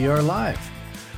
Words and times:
we 0.00 0.06
are 0.06 0.22
live. 0.22 0.58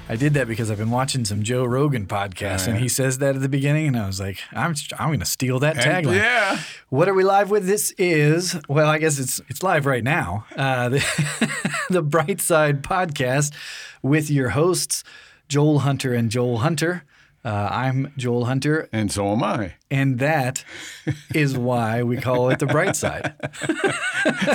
I 0.08 0.16
did 0.16 0.34
that 0.34 0.48
because 0.48 0.68
I've 0.68 0.78
been 0.78 0.90
watching 0.90 1.24
some 1.24 1.44
Joe 1.44 1.64
Rogan 1.64 2.04
podcasts, 2.06 2.66
and 2.66 2.78
he 2.78 2.88
says 2.88 3.18
that 3.18 3.36
at 3.36 3.40
the 3.40 3.48
beginning, 3.48 3.86
and 3.86 3.96
I 3.96 4.08
was 4.08 4.18
like, 4.18 4.38
I'm 4.50 4.74
I'm 4.98 5.10
going 5.10 5.20
to 5.20 5.24
steal 5.24 5.60
that 5.60 5.76
tagline. 5.76 6.16
yeah. 6.16 6.58
What 6.88 7.08
are 7.08 7.14
we 7.14 7.22
live 7.22 7.48
with? 7.48 7.64
This 7.64 7.92
is 7.92 8.58
well, 8.68 8.88
I 8.88 8.98
guess 8.98 9.20
it's 9.20 9.40
it's 9.48 9.62
live 9.62 9.86
right 9.86 10.02
now. 10.02 10.46
Uh, 10.56 10.88
the, 10.88 11.72
the 11.90 12.02
Bright 12.02 12.40
Side 12.40 12.82
podcast 12.82 13.54
with 14.02 14.28
your 14.30 14.48
hosts 14.48 15.04
Joel 15.48 15.80
Hunter 15.80 16.12
and 16.12 16.28
Joel 16.28 16.58
Hunter. 16.58 17.04
Uh, 17.44 17.68
I'm 17.70 18.12
Joel 18.16 18.46
Hunter, 18.46 18.88
And 18.92 19.12
so 19.12 19.32
am 19.32 19.44
I. 19.44 19.74
and 19.92 20.18
that 20.18 20.64
is 21.34 21.56
why 21.56 22.02
we 22.02 22.16
call 22.16 22.48
it 22.48 22.58
the 22.58 22.66
Bright 22.66 22.96
Side. 22.96 23.34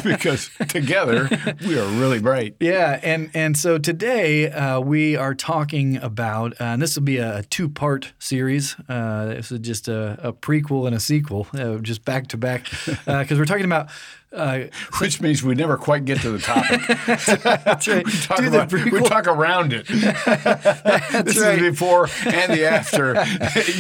Because 0.04 0.50
together 0.70 1.28
we 1.66 1.78
are 1.78 1.86
really 2.00 2.20
bright. 2.20 2.56
Yeah, 2.60 3.00
and 3.04 3.30
and 3.34 3.58
so 3.58 3.78
today 3.78 4.50
uh, 4.50 4.80
we 4.80 5.18
are 5.18 5.36
talking 5.36 5.98
about, 5.98 6.54
uh, 6.54 6.66
and 6.66 6.82
this 6.82 6.96
will 6.96 7.04
be 7.04 7.18
a, 7.18 7.44
two 7.44 7.68
part 7.68 8.14
series. 8.18 8.78
Uh, 8.88 9.26
this 9.26 9.52
is 9.52 9.60
just 9.60 9.90
a, 9.90 10.18
a 10.24 10.32
prequel 10.32 10.88
and 10.88 10.96
a 10.96 11.00
sequel, 11.02 11.48
uh, 11.54 11.78
just 11.80 12.06
back 12.06 12.28
to 12.28 12.38
back, 12.38 12.70
because 13.06 13.38
we're 13.38 13.46
talking 13.46 13.66
about. 13.66 13.90
Uh, 14.30 14.66
Which 15.00 15.22
means 15.22 15.42
we 15.42 15.56
never 15.56 15.78
quite 15.78 16.04
get 16.04 16.20
to 16.20 16.32
the 16.32 16.40
topic. 16.40 16.82
that's 17.64 17.88
right. 17.88 18.06
We 18.06 18.12
talk, 18.12 18.38
Do 18.38 18.50
the 18.50 18.62
about, 18.64 18.74
we 18.74 19.02
talk 19.02 19.26
around 19.26 19.72
it. 19.72 19.88
this 19.88 20.08
right. 20.28 21.26
is 21.26 21.34
the 21.36 21.70
before 21.72 22.10
and 22.26 22.52
the 22.52 22.66
after. 22.66 23.24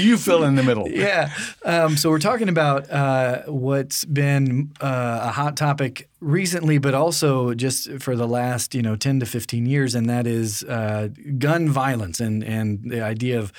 you 0.01 0.17
fill 0.17 0.45
in 0.45 0.55
the 0.55 0.63
middle. 0.63 0.87
yeah. 0.87 1.33
Um, 1.63 1.97
so 1.97 2.09
we're 2.09 2.19
talking 2.19 2.49
about 2.49 2.89
uh, 2.89 3.43
what's 3.43 4.05
been 4.05 4.71
uh, 4.81 5.19
a 5.23 5.31
hot 5.31 5.57
topic 5.57 6.09
recently, 6.19 6.77
but 6.77 6.93
also 6.93 7.53
just 7.53 7.91
for 7.99 8.15
the 8.15 8.27
last 8.27 8.73
you 8.75 8.81
know 8.81 8.95
ten 8.95 9.19
to 9.19 9.25
fifteen 9.25 9.65
years, 9.65 9.95
and 9.95 10.09
that 10.09 10.27
is 10.27 10.63
uh, 10.63 11.09
gun 11.37 11.69
violence 11.69 12.19
and 12.19 12.43
and 12.43 12.91
the 12.91 13.01
idea 13.01 13.39
of. 13.39 13.51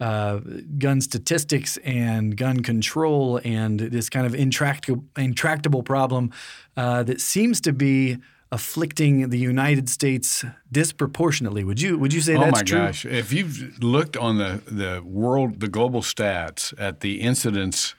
Uh, 0.00 0.38
gun 0.78 1.00
statistics 1.00 1.76
and 1.78 2.36
gun 2.36 2.62
control 2.62 3.40
and 3.44 3.80
this 3.80 4.08
kind 4.08 4.26
of 4.26 4.32
intractable, 4.32 5.02
intractable 5.16 5.82
problem 5.82 6.30
uh, 6.76 7.02
that 7.02 7.20
seems 7.20 7.60
to 7.60 7.72
be 7.72 8.16
afflicting 8.50 9.30
the 9.30 9.38
United 9.38 9.88
States 9.88 10.44
disproportionately. 10.72 11.64
Would 11.64 11.80
you 11.80 11.98
would 11.98 12.12
you 12.12 12.20
say 12.20 12.36
Oh 12.36 12.40
that's 12.40 12.52
my 12.52 12.62
gosh! 12.62 13.04
If 13.04 13.32
you've 13.32 13.82
looked 13.82 14.16
on 14.16 14.38
the 14.38 14.62
the 14.66 15.02
world, 15.04 15.60
the 15.60 15.68
global 15.68 16.02
stats 16.02 16.72
at 16.78 17.00
the 17.00 17.20
incidence 17.20 17.94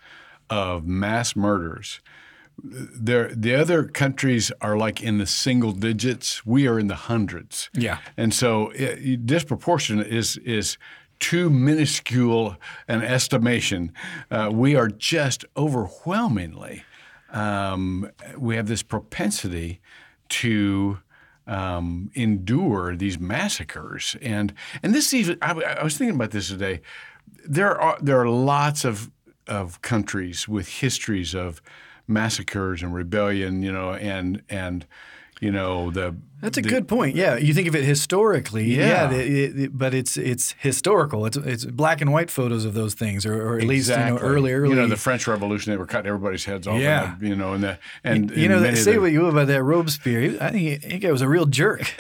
of 0.49 0.85
mass 0.85 1.35
murders, 1.35 2.01
there 2.63 3.33
the 3.33 3.53
other 3.55 3.83
countries 3.83 4.51
are 4.61 4.77
like 4.77 5.01
in 5.01 5.17
the 5.17 5.27
single 5.27 5.71
digits. 5.71 6.45
We 6.45 6.67
are 6.67 6.79
in 6.79 6.87
the 6.87 6.95
hundreds. 6.95 7.69
Yeah. 7.73 7.99
and 8.17 8.33
so 8.33 8.71
it, 8.75 9.25
disproportionate 9.25 10.07
is 10.07 10.37
is 10.37 10.77
too 11.19 11.49
minuscule 11.49 12.55
an 12.87 13.01
estimation. 13.03 13.91
Uh, 14.31 14.49
we 14.51 14.75
are 14.75 14.87
just 14.87 15.45
overwhelmingly. 15.57 16.83
Um, 17.31 18.09
we 18.37 18.55
have 18.55 18.67
this 18.67 18.81
propensity 18.81 19.81
to 20.29 20.99
um, 21.47 22.11
endure 22.13 22.95
these 22.95 23.19
massacres, 23.19 24.15
and 24.21 24.53
and 24.83 24.93
this 24.93 25.13
even 25.13 25.37
I, 25.41 25.51
I 25.51 25.83
was 25.83 25.97
thinking 25.97 26.15
about 26.15 26.31
this 26.31 26.49
today. 26.49 26.81
There 27.47 27.79
are 27.79 27.97
there 28.01 28.19
are 28.19 28.29
lots 28.29 28.85
of 28.85 29.11
of 29.47 29.81
countries 29.81 30.47
with 30.47 30.67
histories 30.67 31.33
of 31.33 31.61
massacres 32.07 32.83
and 32.83 32.93
rebellion, 32.93 33.63
you 33.63 33.71
know, 33.71 33.93
and 33.93 34.43
and 34.49 34.85
you 35.41 35.51
know 35.51 35.89
the 35.91 36.15
That's 36.41 36.57
a 36.57 36.61
good 36.61 36.87
point. 36.87 37.15
Yeah, 37.17 37.35
you 37.37 37.53
think 37.53 37.67
of 37.67 37.75
it 37.75 37.83
historically. 37.83 38.63
Yeah, 38.75 38.87
Yeah. 38.87 39.07
the- 39.07 39.43
it- 39.43 39.59
it- 39.59 39.77
but 39.77 39.93
it's 39.93 40.15
it's 40.15 40.55
historical. 40.59 41.25
It's 41.25 41.35
it's 41.37 41.65
black 41.65 41.99
and 42.01 42.13
white 42.13 42.31
photos 42.31 42.63
of 42.65 42.73
those 42.73 42.93
things, 42.93 43.25
or, 43.25 43.33
or 43.41 43.57
at 43.59 43.65
least 43.67 43.89
you 43.89 43.95
know 43.97 44.03
Exactly. 44.15 44.29
early 44.29 44.53
early. 44.53 44.69
You 44.69 44.75
know, 44.75 44.87
the 44.87 44.95
French 44.95 45.27
Revolution, 45.27 45.71
they 45.71 45.77
were 45.77 45.85
cutting 45.85 46.07
everybody's 46.07 46.45
heads 46.45 46.65
off. 46.67 46.79
Yeah. 46.79 47.13
and 47.19 47.27
you 47.27 47.35
know, 47.35 47.53
and 47.53 47.63
the 47.63 47.77
and 48.03 48.31
you 48.37 48.47
know, 48.47 48.59
they 48.61 48.75
say 48.75 48.93
the- 48.93 48.99
what 49.01 49.11
you 49.11 49.19
will 49.21 49.29
about 49.29 49.47
that 49.47 49.63
Robespierre. 49.63 50.37
I 50.41 50.51
think 50.51 50.55
he, 50.61 50.73
I 50.75 50.77
think 50.77 51.03
he 51.03 51.11
was 51.11 51.21
a 51.21 51.27
real 51.27 51.45
jerk. 51.45 51.93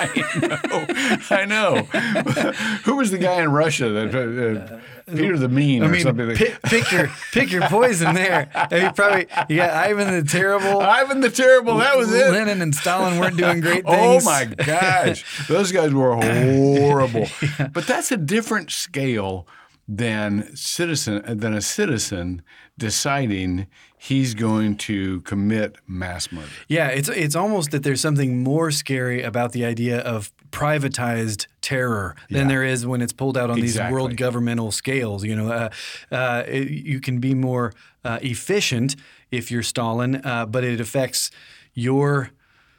I 0.00 0.58
know. 0.62 0.86
I 1.30 1.44
know. 1.46 2.52
Who 2.84 2.96
was 2.96 3.10
the 3.10 3.18
guy 3.18 3.42
in 3.42 3.50
Russia 3.52 3.88
that 3.90 4.14
uh, 4.14 4.78
Peter 5.14 5.36
the 5.38 5.48
Mean 5.48 5.82
or 5.82 5.86
I 5.86 5.88
mean, 5.90 6.02
something? 6.02 6.34
pick, 6.36 6.60
pick 6.62 6.90
your 6.92 7.10
pick 7.32 7.50
your 7.52 7.62
poison 7.62 8.14
there. 8.14 8.48
And 8.54 8.82
he 8.84 8.88
probably 8.92 9.26
you 9.48 9.56
got 9.56 9.70
Ivan 9.70 10.10
the 10.12 10.22
Terrible. 10.28 10.80
Ivan 10.80 11.20
the 11.20 11.30
Terrible. 11.30 11.78
That 11.78 11.96
was 11.96 12.12
it. 12.12 12.30
Lenin 12.30 12.62
and 12.62 12.74
Stalin 12.74 13.18
weren't 13.18 13.36
doing 13.36 13.57
great 13.60 13.84
Oh 13.86 14.20
my 14.24 14.44
gosh, 14.44 15.24
those 15.48 15.72
guys 15.72 15.92
were 15.92 16.14
horrible. 16.16 17.26
But 17.72 17.86
that's 17.86 18.10
a 18.12 18.16
different 18.16 18.70
scale 18.70 19.46
than 19.90 20.54
citizen 20.54 21.22
than 21.38 21.54
a 21.54 21.60
citizen 21.62 22.42
deciding 22.76 23.66
he's 23.96 24.34
going 24.34 24.76
to 24.76 25.20
commit 25.22 25.76
mass 25.86 26.30
murder. 26.30 26.48
Yeah, 26.68 26.88
it's 26.88 27.08
it's 27.08 27.34
almost 27.34 27.70
that 27.72 27.82
there's 27.82 28.00
something 28.00 28.42
more 28.42 28.70
scary 28.70 29.22
about 29.22 29.52
the 29.52 29.64
idea 29.64 29.98
of 30.00 30.30
privatized 30.50 31.46
terror 31.60 32.14
than 32.30 32.42
Yeah. 32.42 32.48
there 32.48 32.64
is 32.64 32.86
when 32.86 33.02
it's 33.02 33.12
pulled 33.12 33.36
out 33.36 33.50
on 33.50 33.60
these 33.60 33.78
world 33.78 34.16
governmental 34.16 34.70
scales. 34.72 35.24
You 35.24 35.36
know, 35.36 35.50
uh, 35.52 35.68
uh, 36.14 36.42
it- 36.46 36.70
you 36.70 37.00
can 37.00 37.18
be 37.20 37.34
more 37.34 37.72
uh, 38.04 38.18
efficient 38.22 38.94
if 39.30 39.50
you're 39.50 39.62
Stalin, 39.64 40.20
uh, 40.24 40.46
but 40.46 40.64
it 40.64 40.80
affects 40.80 41.30
your 41.74 42.30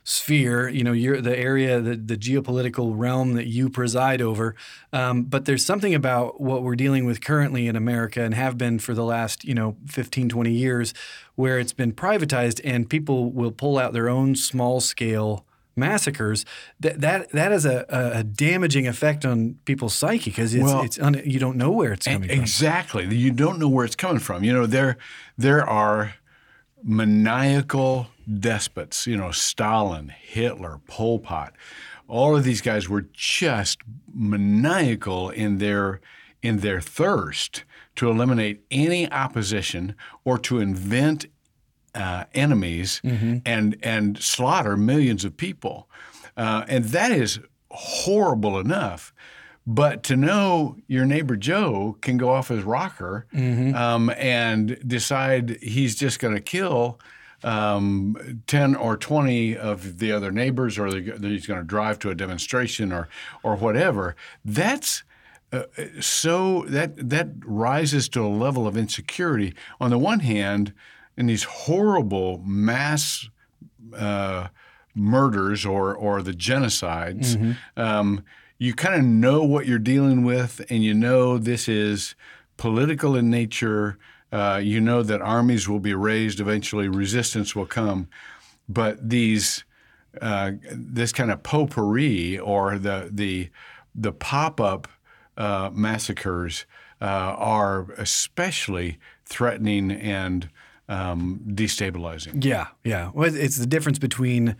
sphere, 0.03 0.67
you 0.69 0.83
know, 0.83 0.91
your 0.93 1.21
the 1.21 1.37
area, 1.37 1.79
the, 1.81 1.95
the 1.95 2.17
geopolitical 2.17 2.93
realm 2.95 3.33
that 3.33 3.47
you 3.47 3.69
preside 3.69 4.21
over. 4.21 4.55
Um, 4.91 5.23
but 5.23 5.45
there's 5.45 5.65
something 5.65 5.93
about 5.93 6.41
what 6.41 6.63
we're 6.63 6.75
dealing 6.75 7.05
with 7.05 7.21
currently 7.23 7.67
in 7.67 7.75
America 7.75 8.21
and 8.23 8.33
have 8.33 8.57
been 8.57 8.79
for 8.79 8.93
the 8.93 9.03
last, 9.03 9.43
you 9.45 9.53
know, 9.53 9.75
15, 9.87 10.29
20 10.29 10.51
years, 10.51 10.93
where 11.35 11.59
it's 11.59 11.73
been 11.73 11.91
privatized 11.93 12.59
and 12.63 12.89
people 12.89 13.31
will 13.31 13.51
pull 13.51 13.77
out 13.77 13.93
their 13.93 14.09
own 14.09 14.35
small 14.35 14.79
scale 14.81 15.45
massacres 15.75 16.43
that 16.81 16.99
that 16.99 17.29
that 17.31 17.53
has 17.53 17.63
a, 17.63 17.85
a 17.89 18.21
damaging 18.21 18.85
effect 18.85 19.23
on 19.23 19.55
people's 19.63 19.93
psyche 19.93 20.29
because 20.29 20.53
it's, 20.53 20.63
Well- 20.65 20.83
it's 20.83 20.99
un, 20.99 21.21
you 21.23 21.39
don't 21.39 21.55
know 21.55 21.71
where 21.71 21.93
it's 21.93 22.05
coming 22.05 22.27
from. 22.27 22.37
Exactly. 22.39 23.15
You 23.15 23.31
don't 23.31 23.59
know 23.59 23.69
where 23.69 23.85
it's 23.85 23.95
coming 23.95 24.19
from. 24.19 24.43
You 24.43 24.51
know, 24.51 24.65
there 24.65 24.97
there 25.37 25.63
are 25.69 26.15
maniacal 26.83 28.07
despots, 28.39 29.07
you 29.07 29.17
know, 29.17 29.31
Stalin, 29.31 30.09
Hitler, 30.09 30.79
Pol 30.87 31.19
Pot. 31.19 31.53
All 32.07 32.35
of 32.35 32.43
these 32.43 32.61
guys 32.61 32.89
were 32.89 33.05
just 33.13 33.79
maniacal 34.13 35.29
in 35.29 35.57
their 35.57 36.01
in 36.41 36.57
their 36.59 36.79
thirst 36.81 37.63
to 37.95 38.09
eliminate 38.09 38.61
any 38.71 39.11
opposition 39.11 39.93
or 40.23 40.37
to 40.39 40.59
invent 40.59 41.25
uh, 41.95 42.23
enemies 42.33 43.01
and 43.45 43.77
and 43.83 44.17
slaughter 44.21 44.77
millions 44.77 45.25
of 45.25 45.35
people, 45.37 45.89
uh, 46.37 46.63
and 46.67 46.85
that 46.85 47.11
is 47.11 47.39
horrible 47.71 48.59
enough. 48.59 49.13
But 49.67 50.01
to 50.03 50.15
know 50.15 50.77
your 50.87 51.05
neighbor 51.05 51.35
Joe 51.35 51.97
can 52.01 52.17
go 52.17 52.29
off 52.29 52.47
his 52.47 52.63
rocker 52.63 53.27
um, 53.75 54.09
and 54.17 54.79
decide 54.87 55.57
he's 55.61 55.95
just 55.95 56.19
going 56.19 56.33
to 56.33 56.41
kill 56.41 56.99
um, 57.43 58.41
10 58.47 58.75
or 58.75 58.97
20 58.97 59.57
of 59.57 59.99
the 59.99 60.11
other 60.11 60.31
neighbors, 60.31 60.77
or 60.77 60.87
he's 60.87 61.47
going 61.47 61.59
to 61.59 61.63
drive 61.65 61.99
to 61.99 62.09
a 62.09 62.15
demonstration 62.15 62.91
or, 62.91 63.07
or 63.43 63.55
whatever, 63.55 64.15
that's 64.43 65.03
uh, 65.51 65.63
so 65.99 66.63
that 66.67 67.09
that 67.09 67.29
rises 67.43 68.07
to 68.09 68.23
a 68.23 68.27
level 68.27 68.67
of 68.67 68.77
insecurity. 68.77 69.53
On 69.81 69.89
the 69.89 69.97
one 69.97 70.19
hand, 70.19 70.73
in 71.17 71.25
these 71.25 71.43
horrible 71.43 72.37
mass 72.45 73.27
uh, 73.97 74.49
murders 74.93 75.65
or 75.65 75.95
or 75.95 76.21
the 76.21 76.33
genocides, 76.33 77.55
um, 77.75 78.23
you 78.59 78.75
kind 78.75 78.95
of 78.95 79.03
know 79.05 79.43
what 79.43 79.65
you're 79.65 79.79
dealing 79.79 80.23
with, 80.23 80.63
and 80.69 80.83
you 80.83 80.93
know 80.93 81.37
this 81.39 81.67
is 81.67 82.13
political 82.57 83.15
in 83.15 83.29
nature. 83.31 83.97
Uh, 84.31 84.59
you 84.61 84.79
know 84.79 85.01
that 85.01 85.21
armies 85.21 85.67
will 85.67 85.79
be 85.79 85.93
raised 85.93 86.39
eventually, 86.39 86.87
resistance 86.87 87.55
will 87.55 87.65
come, 87.65 88.07
but 88.67 89.09
these 89.09 89.63
uh, 90.21 90.51
this 90.71 91.11
kind 91.11 91.31
of 91.31 91.41
potpourri 91.43 92.37
or 92.37 92.77
the 92.77 93.09
the 93.11 93.49
the 93.95 94.11
pop 94.11 94.61
up 94.61 94.87
uh, 95.37 95.69
massacres 95.73 96.65
uh, 97.01 97.05
are 97.05 97.91
especially 97.97 98.99
threatening 99.25 99.91
and 99.91 100.49
um, 100.87 101.41
destabilizing. 101.47 102.43
Yeah, 102.43 102.67
yeah. 102.83 103.11
Well, 103.13 103.33
it's 103.33 103.57
the 103.57 103.67
difference 103.67 103.99
between 103.99 104.55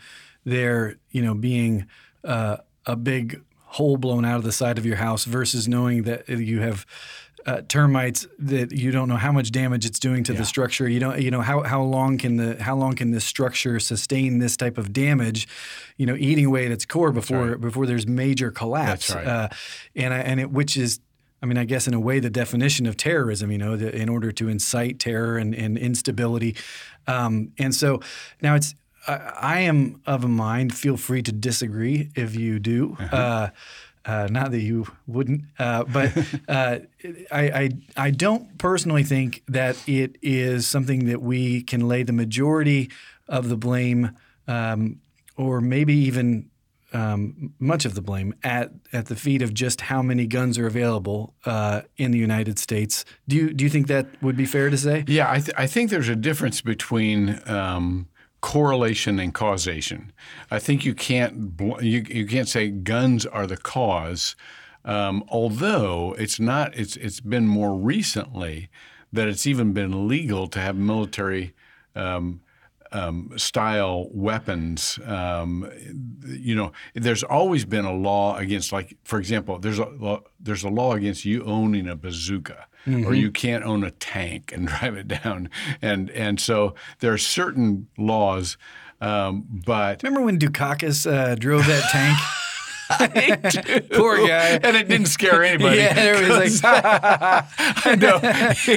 there, 0.46 0.98
you 1.12 1.22
know, 1.22 1.34
being 1.34 1.88
uh, 2.24 2.58
a 2.86 2.96
big 2.96 3.42
hole 3.58 3.98
blown 3.98 4.26
out 4.26 4.38
of 4.38 4.44
the 4.44 4.52
side 4.52 4.78
of 4.78 4.86
your 4.86 4.96
house 4.96 5.26
versus 5.26 5.68
knowing 5.68 6.04
that 6.04 6.28
you 6.28 6.60
have 6.62 6.86
uh, 7.46 7.62
termites 7.68 8.28
that 8.38 8.72
you 8.72 8.92
don't 8.92 9.08
know 9.08 9.16
how 9.16 9.32
much 9.32 9.52
damage 9.52 9.86
it's 9.86 10.00
doing 10.00 10.24
to 10.26 10.34
the 10.34 10.46
structure. 10.46 10.88
You 10.88 11.00
don't 11.00 11.22
you 11.22 11.32
know 11.32 11.42
how, 11.42 11.64
how 11.64 11.82
long 11.82 12.18
can 12.18 12.38
the 12.38 12.62
how 12.62 12.76
long 12.76 12.96
can 12.96 13.12
this 13.12 13.26
structure 13.26 13.80
sustain 13.80 14.40
this 14.40 14.58
type 14.58 14.78
of 14.78 14.92
damage, 14.94 15.48
you 15.98 16.06
know, 16.06 16.16
eating 16.16 16.46
away 16.46 16.66
at 16.66 16.72
its 16.72 16.86
core 16.86 17.12
before 17.12 17.58
before 17.58 17.86
there's 17.86 18.08
major 18.08 18.52
collapse. 18.52 19.08
That's 19.08 19.26
right. 19.26 19.28
Uh, 19.28 19.50
and 19.96 20.14
I, 20.14 20.18
and 20.20 20.40
it 20.40 20.52
which 20.52 20.78
is 20.78 21.00
I 21.42 21.46
mean, 21.46 21.58
I 21.58 21.64
guess 21.64 21.88
in 21.88 21.94
a 21.94 22.00
way, 22.00 22.20
the 22.20 22.30
definition 22.30 22.86
of 22.86 22.98
terrorism, 22.98 23.52
you 23.52 23.58
know, 23.58 23.78
the, 23.78 23.96
in 23.96 24.10
order 24.10 24.32
to 24.34 24.50
incite 24.50 25.00
terror 25.00 25.38
and, 25.38 25.56
and 25.56 25.78
instability. 25.78 26.56
Um, 27.08 27.54
and 27.58 27.74
so 27.74 28.02
now 28.42 28.56
it's, 28.56 28.76
I, 29.08 29.14
I 29.40 29.60
am 29.62 30.02
of 30.06 30.24
a 30.24 30.28
mind, 30.28 30.76
feel 30.76 30.98
free 30.98 31.22
to 31.24 31.32
disagree 31.32 32.12
if 32.16 32.36
you 32.36 32.60
do. 32.60 32.98
Uh, 33.00 33.50
uh, 34.06 34.28
not 34.30 34.52
that 34.52 34.62
you 34.62 34.88
wouldn't, 35.08 35.44
uh, 35.58 35.84
but 35.84 36.12
uh, 36.48 36.80
I, 37.32 37.42
I 37.42 37.70
I 37.98 38.12
don't 38.12 38.58
personally 38.58 39.04
think 39.04 39.44
that 39.48 39.78
it 39.88 40.18
is 40.22 40.68
something 40.68 41.06
that 41.06 41.22
we 41.22 41.62
can 41.62 41.88
lay 41.88 42.04
the 42.04 42.14
majority 42.14 42.90
of 43.28 43.50
the 43.50 43.58
blame, 43.58 44.12
um, 44.48 45.00
or 45.38 45.62
maybe 45.62 45.94
even 45.94 46.50
um, 46.94 47.54
much 47.60 47.86
of 47.86 47.96
the 47.96 48.02
blame 48.02 48.34
at 48.44 48.72
at 48.94 49.08
the 49.08 49.16
feet 49.16 49.42
of 49.42 49.54
just 49.54 49.82
how 49.82 50.02
many 50.02 50.26
guns 50.26 50.58
are 50.58 50.68
available 50.68 51.36
uh, 51.46 51.82
in 51.98 52.12
the 52.12 52.18
United 52.18 52.58
States. 52.58 53.06
Do 53.28 53.36
you 53.36 53.54
do 53.54 53.64
you 53.64 53.70
think 53.70 53.88
that 53.88 54.08
would 54.22 54.38
be 54.38 54.46
fair 54.46 54.70
to 54.70 54.78
say? 54.78 55.04
Yeah, 55.08 55.30
I, 55.30 55.40
th- 55.40 55.56
I 55.58 55.68
think 55.68 55.90
there's 55.90 56.10
a 56.10 56.16
difference 56.16 56.62
between 56.62 57.42
um, 57.46 58.08
correlation 58.42 59.20
and 59.20 59.34
causation. 59.34 60.12
I 60.50 60.60
think 60.60 60.86
you 60.86 60.94
can't 60.94 61.54
you, 61.82 62.04
you 62.10 62.26
can't 62.26 62.48
say 62.48 62.70
guns 62.70 63.26
are 63.26 63.48
the 63.48 63.58
cause, 63.58 64.36
um, 64.86 65.24
although 65.30 66.16
it's 66.18 66.40
not. 66.40 66.76
It's 66.76 66.96
it's 66.98 67.20
been 67.20 67.48
more 67.48 67.76
recently 67.76 68.70
that 69.12 69.28
it's 69.28 69.48
even 69.48 69.74
been 69.74 70.08
legal 70.08 70.48
to 70.48 70.60
have 70.60 70.76
military. 70.76 71.54
Um, 71.96 72.42
um, 72.92 73.32
style 73.38 74.08
weapons. 74.12 75.00
Um, 75.06 75.70
you 76.26 76.56
know, 76.56 76.72
there's 76.94 77.24
always 77.24 77.66
been 77.66 77.86
a 77.86 77.94
law 77.94 78.38
against, 78.38 78.72
like, 78.72 78.98
for 79.04 79.20
example, 79.20 79.60
there's 79.60 79.80
a 79.80 79.86
law, 79.86 80.22
there's 80.40 80.64
a 80.64 80.70
law 80.70 80.94
against 80.94 81.26
you 81.26 81.44
owning 81.44 81.88
a 81.88 81.96
bazooka, 81.96 82.68
or 82.88 83.14
you 83.14 83.32
can't 83.32 83.64
own 83.64 83.84
a 83.84 83.92
tank 83.92 84.52
and 84.54 84.68
drive 84.80 84.96
it 84.96 85.08
down, 85.08 85.50
and 85.82 86.10
and 86.12 86.40
so 86.40 86.76
there 87.00 87.14
are 87.14 87.18
certain 87.18 87.88
laws. 87.98 88.58
Um, 89.02 89.46
but 89.66 90.04
Remember 90.04 90.26
when 90.26 90.38
Dukakis 90.38 91.10
uh, 91.10 91.36
drove 91.36 91.66
that 91.68 91.90
tank? 91.92 92.18
Poor 93.92 94.18
guy. 94.18 94.60
and 94.64 94.76
it 94.76 94.88
didn't 94.88 95.08
scare 95.08 95.44
anybody. 95.44 95.70
Yeah, 95.80 95.94
everybody's 95.96 96.64
like, 96.64 96.84
I 96.84 97.96
know 97.96 98.20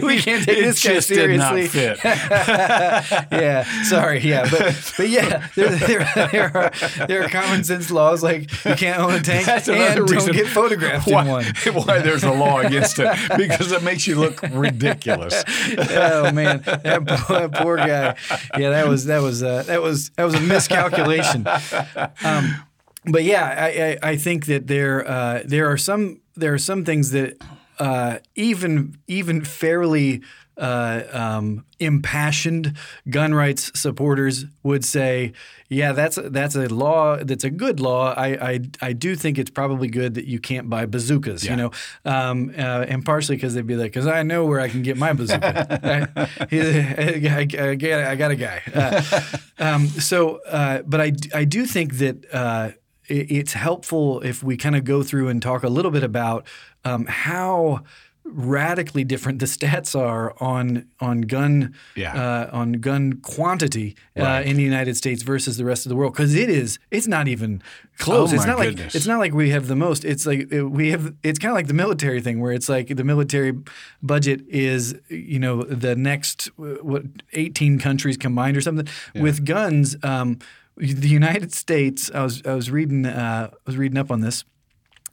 we 0.07 0.21
can't 0.21 0.45
take 0.45 0.59
this 0.59 0.85
guy 0.85 0.95
just 0.95 1.09
did 1.09 1.39
not 1.39 1.55
seriously. 1.55 1.69
fit. 1.69 1.99
yeah, 3.33 3.65
sorry, 3.85 4.21
yeah, 4.21 4.49
but 4.51 4.93
but 4.97 5.09
yeah, 5.09 5.49
there, 5.57 5.71
there, 5.71 6.29
there 6.31 6.57
are 6.57 7.07
there 7.07 7.25
are 7.25 7.29
common 7.29 7.65
sense 7.65 7.91
laws 7.91 8.23
like 8.23 8.43
you 8.65 8.75
can't 8.75 9.01
own 9.01 9.15
a 9.15 9.21
tank 9.21 9.47
That's 9.47 9.69
and 9.69 10.07
don't 10.07 10.33
get 10.33 10.47
photographed 10.49 11.09
why, 11.09 11.23
in 11.23 11.29
one. 11.29 11.45
why 11.75 12.01
there's 12.01 12.25
a 12.25 12.33
law 12.33 12.61
against 12.61 12.99
it 12.99 13.09
because 13.37 13.73
it 13.73 13.83
makes 13.83 14.07
you 14.07 14.17
look 14.17 14.43
ridiculous. 14.53 15.43
oh 15.79 16.31
man, 16.33 16.63
that 16.65 17.03
poor, 17.07 17.49
poor 17.49 17.77
guy. 17.79 18.17
Yeah, 18.59 18.71
that 18.71 18.87
was 18.89 19.07
that 19.07 19.23
was 19.23 19.43
uh, 19.43 19.63
that 19.65 19.83
was 19.83 20.11
that 20.11 20.25
was 20.25 20.35
a 20.35 20.41
miscalculation. 20.41 21.47
Um, 22.25 22.63
but 23.05 23.25
yeah, 23.25 23.55
I, 23.59 23.67
I, 23.67 24.11
I 24.11 24.17
think 24.17 24.47
that 24.47 24.67
there 24.67 25.09
uh, 25.09 25.43
there 25.45 25.71
are 25.71 25.77
some 25.77 26.21
there 26.35 26.55
are 26.55 26.59
some 26.59 26.85
things 26.85 27.11
that 27.11 27.43
uh, 27.79 28.19
even 28.37 28.99
even 29.07 29.45
fairly 29.45 30.23
uh, 30.57 31.03
um, 31.13 31.65
impassioned 31.81 32.77
gun 33.09 33.35
rights 33.35 33.73
supporters 33.79 34.45
would 34.63 34.85
say, 34.85 35.33
yeah, 35.69 35.93
that's 35.93 36.19
a, 36.19 36.29
that's 36.29 36.55
a 36.55 36.69
law. 36.69 37.17
That's 37.17 37.45
a 37.45 37.51
good 37.51 37.81
law. 37.81 38.13
I, 38.15 38.53
I 38.53 38.61
I 38.81 38.93
do 38.93 39.17
think 39.17 39.39
it's 39.39 39.51
probably 39.51 39.89
good 39.89 40.15
that 40.15 40.27
you 40.27 40.39
can't 40.39 40.69
buy 40.69 40.85
bazookas. 40.87 41.45
You 41.45 41.57
know, 41.57 41.71
um, 42.05 42.53
uh, 42.57 42.85
and 42.87 43.05
partially 43.05 43.37
because 43.37 43.55
they'd 43.55 43.67
be 43.67 43.77
like, 43.77 43.93
because 43.93 44.07
I 44.07 44.23
know 44.23 44.45
where 44.45 44.61
I 44.61 44.69
can 44.69 44.83
get 44.83 44.97
my 44.99 45.13
bazooka. 45.15 45.81
I, 45.83 46.27
I, 46.41 47.49
I, 47.59 48.11
I 48.11 48.15
got 48.15 48.31
a 48.31 48.37
guy. 48.37 48.63
Uh, 48.73 49.21
um, 49.59 49.87
so, 49.89 50.41
uh, 50.47 50.83
but 50.83 51.01
I 51.01 51.13
I 51.35 51.45
do 51.45 51.67
think 51.67 51.95
that. 51.99 52.75
Uh, 53.13 53.17
it- 53.17 53.31
it's 53.31 53.53
helpful 53.53 54.21
if 54.23 54.43
we 54.43 54.57
kind 54.57 54.77
of 54.77 54.85
go 54.85 55.03
through 55.03 55.29
and 55.29 55.43
talk 55.43 55.63
a 55.63 55.69
little 55.69 55.91
bit 55.91 56.03
about 56.05 56.47
um, 56.85 57.07
how 57.09 57.83
radically 58.25 59.03
different 59.05 59.41
the 59.41 59.47
stats 59.47 59.99
are 59.99 60.33
on 60.41 60.87
on 61.01 61.23
gun 61.23 61.75
Yeah. 61.97 62.15
uh, 62.15 62.51
on 62.53 62.75
gun 62.75 63.15
quantity 63.15 63.97
uh, 64.17 64.43
in 64.45 64.57
the 64.57 64.63
United 64.63 64.97
States 64.97 65.23
versus 65.25 65.57
the 65.57 65.65
rest 65.65 65.85
of 65.87 65.91
the 65.91 65.97
world 65.97 66.13
because 66.13 66.35
it 66.35 66.49
is 66.49 66.79
it's 66.93 67.09
not 67.09 67.27
even 67.27 67.61
close. 67.99 68.33
Oh, 68.33 68.37
it's 68.37 68.47
not 68.47 68.59
like 68.59 68.79
it's 68.79 69.07
not 69.07 69.19
like 69.19 69.35
we 69.35 69.51
have 69.51 69.67
the 69.67 69.75
most. 69.77 70.05
It's 70.05 70.25
like 70.25 70.53
uh, 70.55 70.69
we 70.69 70.91
have. 70.91 71.13
It's 71.25 71.39
kind 71.41 71.51
of 71.51 71.57
like 71.57 71.67
the 71.67 71.75
military 71.75 72.21
thing 72.21 72.41
where 72.41 72.53
it's 72.53 72.69
like 72.69 72.95
the 72.95 73.05
military 73.05 73.55
budget 74.03 74.41
is 74.49 74.95
you 75.09 75.41
know 75.41 75.65
the 75.65 75.97
next 75.97 76.49
uh, 76.61 76.63
what 76.83 77.03
eighteen 77.33 77.79
countries 77.81 78.17
combined 78.17 78.57
or 78.57 78.61
something. 78.61 78.87
With 79.17 79.45
guns, 79.45 79.97
um, 80.05 80.39
the 80.77 81.09
United 81.09 81.53
States. 81.53 82.11
I 82.15 82.23
was 82.23 82.43
I 82.45 82.55
was 82.55 82.71
reading 82.71 83.07
uh, 83.07 83.51
I 83.53 83.57
was 83.67 83.77
reading 83.77 83.99
up 83.99 84.11
on 84.11 84.21
this 84.21 84.45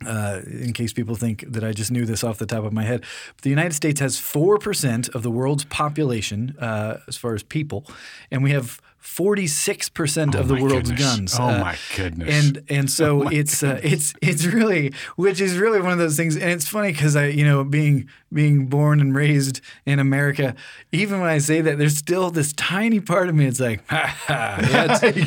uh, 0.05 0.41
in 0.45 0.73
case 0.73 0.93
people 0.93 1.15
think 1.15 1.43
that 1.51 1.63
I 1.63 1.71
just 1.71 1.91
knew 1.91 2.05
this 2.05 2.23
off 2.23 2.37
the 2.37 2.45
top 2.45 2.63
of 2.63 2.73
my 2.73 2.83
head. 2.83 3.01
But 3.35 3.43
the 3.43 3.49
United 3.49 3.73
States 3.73 3.99
has 3.99 4.17
4% 4.17 5.13
of 5.13 5.23
the 5.23 5.31
world's 5.31 5.65
population 5.65 6.55
uh, 6.59 6.97
as 7.07 7.17
far 7.17 7.33
as 7.33 7.43
people, 7.43 7.85
and 8.31 8.43
we 8.43 8.51
have 8.51 8.81
46% 9.01 10.35
of 10.35 10.47
the 10.47 10.55
Oh 10.55 10.61
world's 10.61 10.89
goodness. 10.91 10.99
guns. 11.15 11.35
Oh 11.39 11.43
Uh, 11.49 11.59
my 11.59 11.77
goodness. 11.95 12.29
And 12.47 12.63
and 12.69 12.89
so 12.91 13.27
it's 13.29 13.63
uh, 13.63 13.79
it's 13.83 14.13
it's 14.21 14.45
really 14.45 14.93
which 15.15 15.39
is 15.41 15.57
really 15.57 15.81
one 15.81 15.91
of 15.91 15.97
those 15.99 16.15
things 16.17 16.35
and 16.35 16.49
it's 16.51 16.67
funny 16.67 16.93
cuz 16.93 17.15
I 17.15 17.27
you 17.27 17.43
know 17.45 17.63
being 17.63 18.09
being 18.33 18.67
born 18.67 18.99
and 18.99 19.15
raised 19.15 19.61
in 19.85 19.99
America 19.99 20.55
even 20.91 21.19
when 21.19 21.29
I 21.29 21.39
say 21.39 21.61
that 21.61 21.77
there's 21.77 21.97
still 21.97 22.29
this 22.29 22.53
tiny 22.53 22.99
part 22.99 23.29
of 23.29 23.35
me 23.35 23.45
it's 23.45 23.59
like 23.59 23.83
ha 23.89 24.05
ha 24.27 24.57
yeah, 24.61 24.87
that's, 24.87 25.03
yeah, 25.03 25.11
that's 25.11 25.17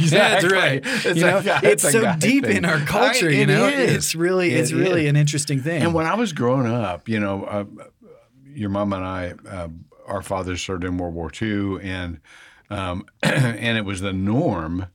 Exactly. 0.45 0.53
right 0.53 0.83
It's 0.85 1.05
you 1.19 1.25
know 1.25 1.43
guy- 1.43 1.61
it's 1.63 1.85
it's 1.85 1.93
so 1.93 2.15
deep 2.19 2.45
thing. 2.47 2.59
in 2.59 2.65
our 2.65 2.79
culture 2.81 3.29
I- 3.29 3.33
you 3.33 3.47
know 3.47 3.67
is. 3.69 3.91
it's 3.97 4.15
really 4.15 4.55
It 4.55 4.61
it's 4.61 4.73
really 4.73 5.05
is. 5.05 5.11
an 5.11 5.17
interesting 5.17 5.61
thing 5.61 5.83
And 5.83 5.95
when 5.95 6.07
I 6.07 6.15
was 6.15 6.33
growing 6.33 6.67
up, 6.67 7.09
you 7.09 7.19
know, 7.21 7.45
uh, 7.45 7.65
your 8.55 8.69
mom 8.71 8.93
and 8.93 9.05
I, 9.05 9.35
uh, 9.49 9.69
our 10.07 10.23
fathers 10.23 10.61
served 10.63 10.85
in 10.85 10.99
World 10.99 11.15
War 11.15 11.31
II, 11.41 11.81
and 11.83 12.19
um, 12.73 13.05
and 13.23 13.77
it 13.77 13.85
was 13.85 14.01
the 14.01 14.13
norm 14.13 14.87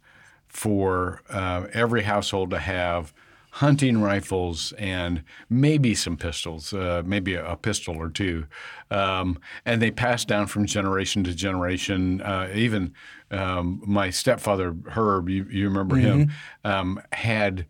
for 0.48 1.22
uh, 1.30 1.68
every 1.74 2.04
household 2.04 2.50
to 2.50 2.60
have 2.60 3.14
hunting 3.52 4.02
rifles 4.02 4.72
and 4.74 5.24
maybe 5.50 5.96
some 5.96 6.16
pistols, 6.16 6.74
uh, 6.74 7.02
maybe 7.06 7.34
a, 7.34 7.52
a 7.52 7.56
pistol 7.56 7.96
or 7.98 8.10
two, 8.10 8.46
um, 8.92 9.40
and 9.66 9.82
they 9.82 9.92
passed 9.92 10.28
down 10.28 10.48
from 10.48 10.66
generation 10.66 11.24
to 11.24 11.34
generation. 11.34 12.22
Uh, 12.22 12.50
even 12.54 12.94
um, 13.32 13.82
my 13.86 14.10
stepfather 14.10 14.76
Herb, 14.90 15.30
you, 15.30 15.46
you 15.50 15.68
remember 15.68 15.96
him, 15.96 16.32
um, 16.64 17.02
had 17.14 17.66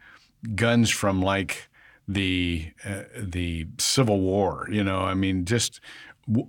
guns 0.56 0.90
from 0.90 1.22
like 1.22 1.70
the 2.08 2.72
uh, 2.86 3.04
the 3.18 3.68
Civil 3.78 4.22
War. 4.22 4.68
You 4.72 4.84
know, 4.84 5.02
I 5.02 5.14
mean, 5.14 5.46
just 5.46 5.82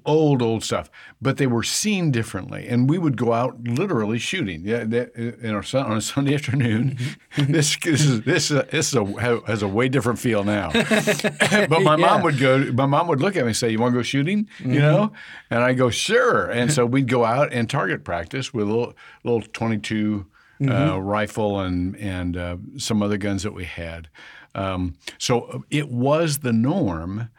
old 0.04 0.42
old 0.42 0.64
stuff. 0.64 0.90
But 1.20 1.37
they 1.37 1.47
were 1.47 1.62
seen 1.62 2.11
differently, 2.11 2.66
and 2.68 2.88
we 2.88 2.99
would 2.99 3.16
go 3.16 3.32
out 3.32 3.62
literally 3.62 4.18
shooting. 4.18 4.62
Yeah, 4.64 4.85
that, 4.85 5.14
in 5.14 5.54
our 5.54 5.64
on 5.85 5.97
a 5.97 6.00
Sunday 6.00 6.35
afternoon. 6.37 6.99
this, 7.37 7.76
this 7.76 8.04
is 8.04 8.23
this 8.23 8.50
is 8.50 8.58
a, 8.58 8.62
this 8.70 8.88
is 8.88 8.94
a, 8.94 9.40
has 9.47 9.62
a 9.62 9.68
way 9.68 9.88
different 9.88 10.18
feel 10.18 10.44
now. 10.44 10.70
but 10.73 11.82
my 11.82 11.97
mom 11.97 12.23
would 12.23 12.38
go. 12.38 12.73
My 12.73 12.87
mom 12.87 13.08
would 13.08 13.20
look 13.20 13.37
at 13.37 13.42
me 13.42 13.49
and 13.49 13.56
say, 13.56 13.70
"You 13.70 13.78
want 13.78 13.92
to 13.92 13.99
go 13.99 14.02
shooting?" 14.02 14.49
You 14.61 14.80
know, 14.80 15.12
and 15.50 15.62
I 15.62 15.75
go, 15.75 15.90
"Sure." 15.90 16.50
And 16.50 16.73
so 16.73 16.87
we'd 16.87 17.08
go 17.08 17.25
out 17.25 17.52
and 17.52 17.68
target 17.68 18.04
practice 18.04 18.52
with 18.52 18.64
a 18.64 18.70
little 18.70 18.94
little 19.25 19.42
twenty 19.42 19.78
two. 19.78 20.26
Uh, 20.61 21.00
rifle 21.00 21.61
and 21.61 21.94
and 21.99 22.37
uh, 22.37 22.56
some 22.78 23.00
other 23.00 23.16
guns 23.16 23.44
that 23.44 23.54
we 23.54 23.64
had, 23.64 24.08
um, 24.56 24.97
so 25.16 25.62
it 25.70 25.88
was 25.88 26.38
the 26.38 26.52
norm 26.52 27.30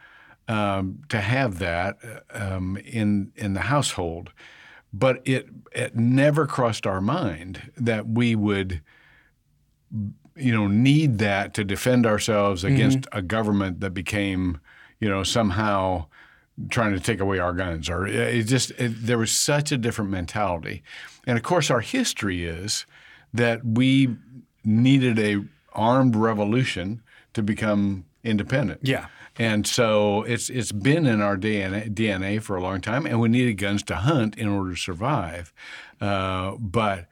um, 0.50 0.98
to 1.08 1.20
have 1.20 1.60
that 1.60 1.96
um, 2.34 2.76
in 2.78 3.30
in 3.36 3.54
the 3.54 3.60
household, 3.60 4.32
but 4.92 5.22
it 5.24 5.48
it 5.70 5.94
never 5.94 6.44
crossed 6.44 6.88
our 6.88 7.00
mind 7.00 7.70
that 7.76 8.08
we 8.08 8.34
would, 8.34 8.82
you 10.34 10.52
know, 10.52 10.66
need 10.66 11.18
that 11.18 11.54
to 11.54 11.62
defend 11.62 12.04
ourselves 12.04 12.64
against 12.64 13.06
a 13.12 13.22
government 13.22 13.78
that 13.78 13.94
became, 13.94 14.58
you 14.98 15.08
know, 15.08 15.22
somehow 15.22 16.06
trying 16.68 16.94
to 16.94 17.00
take 17.00 17.20
away 17.20 17.38
our 17.38 17.52
guns 17.52 17.88
or 17.88 18.06
it 18.06 18.42
just 18.42 18.72
it, 18.72 19.06
there 19.06 19.18
was 19.18 19.30
such 19.30 19.70
a 19.70 19.78
different 19.78 20.10
mentality. 20.10 20.82
And 21.28 21.38
of 21.38 21.44
course 21.44 21.70
our 21.70 21.80
history 21.80 22.44
is 22.44 22.86
that 23.32 23.64
we 23.64 24.16
needed 24.64 25.18
a 25.18 25.44
armed 25.72 26.16
revolution 26.16 27.02
to 27.34 27.42
become 27.42 28.04
independent. 28.24 28.80
Yeah. 28.82 29.06
And 29.38 29.66
so 29.66 30.22
it's 30.22 30.50
it's 30.50 30.72
been 30.72 31.06
in 31.06 31.20
our 31.20 31.36
DNA, 31.36 31.92
DNA 31.94 32.42
for 32.42 32.56
a 32.56 32.62
long 32.62 32.80
time, 32.80 33.06
and 33.06 33.20
we 33.20 33.28
needed 33.28 33.54
guns 33.54 33.82
to 33.84 33.96
hunt 33.96 34.36
in 34.36 34.48
order 34.48 34.70
to 34.70 34.76
survive. 34.76 35.52
Uh, 36.00 36.56
but 36.58 37.06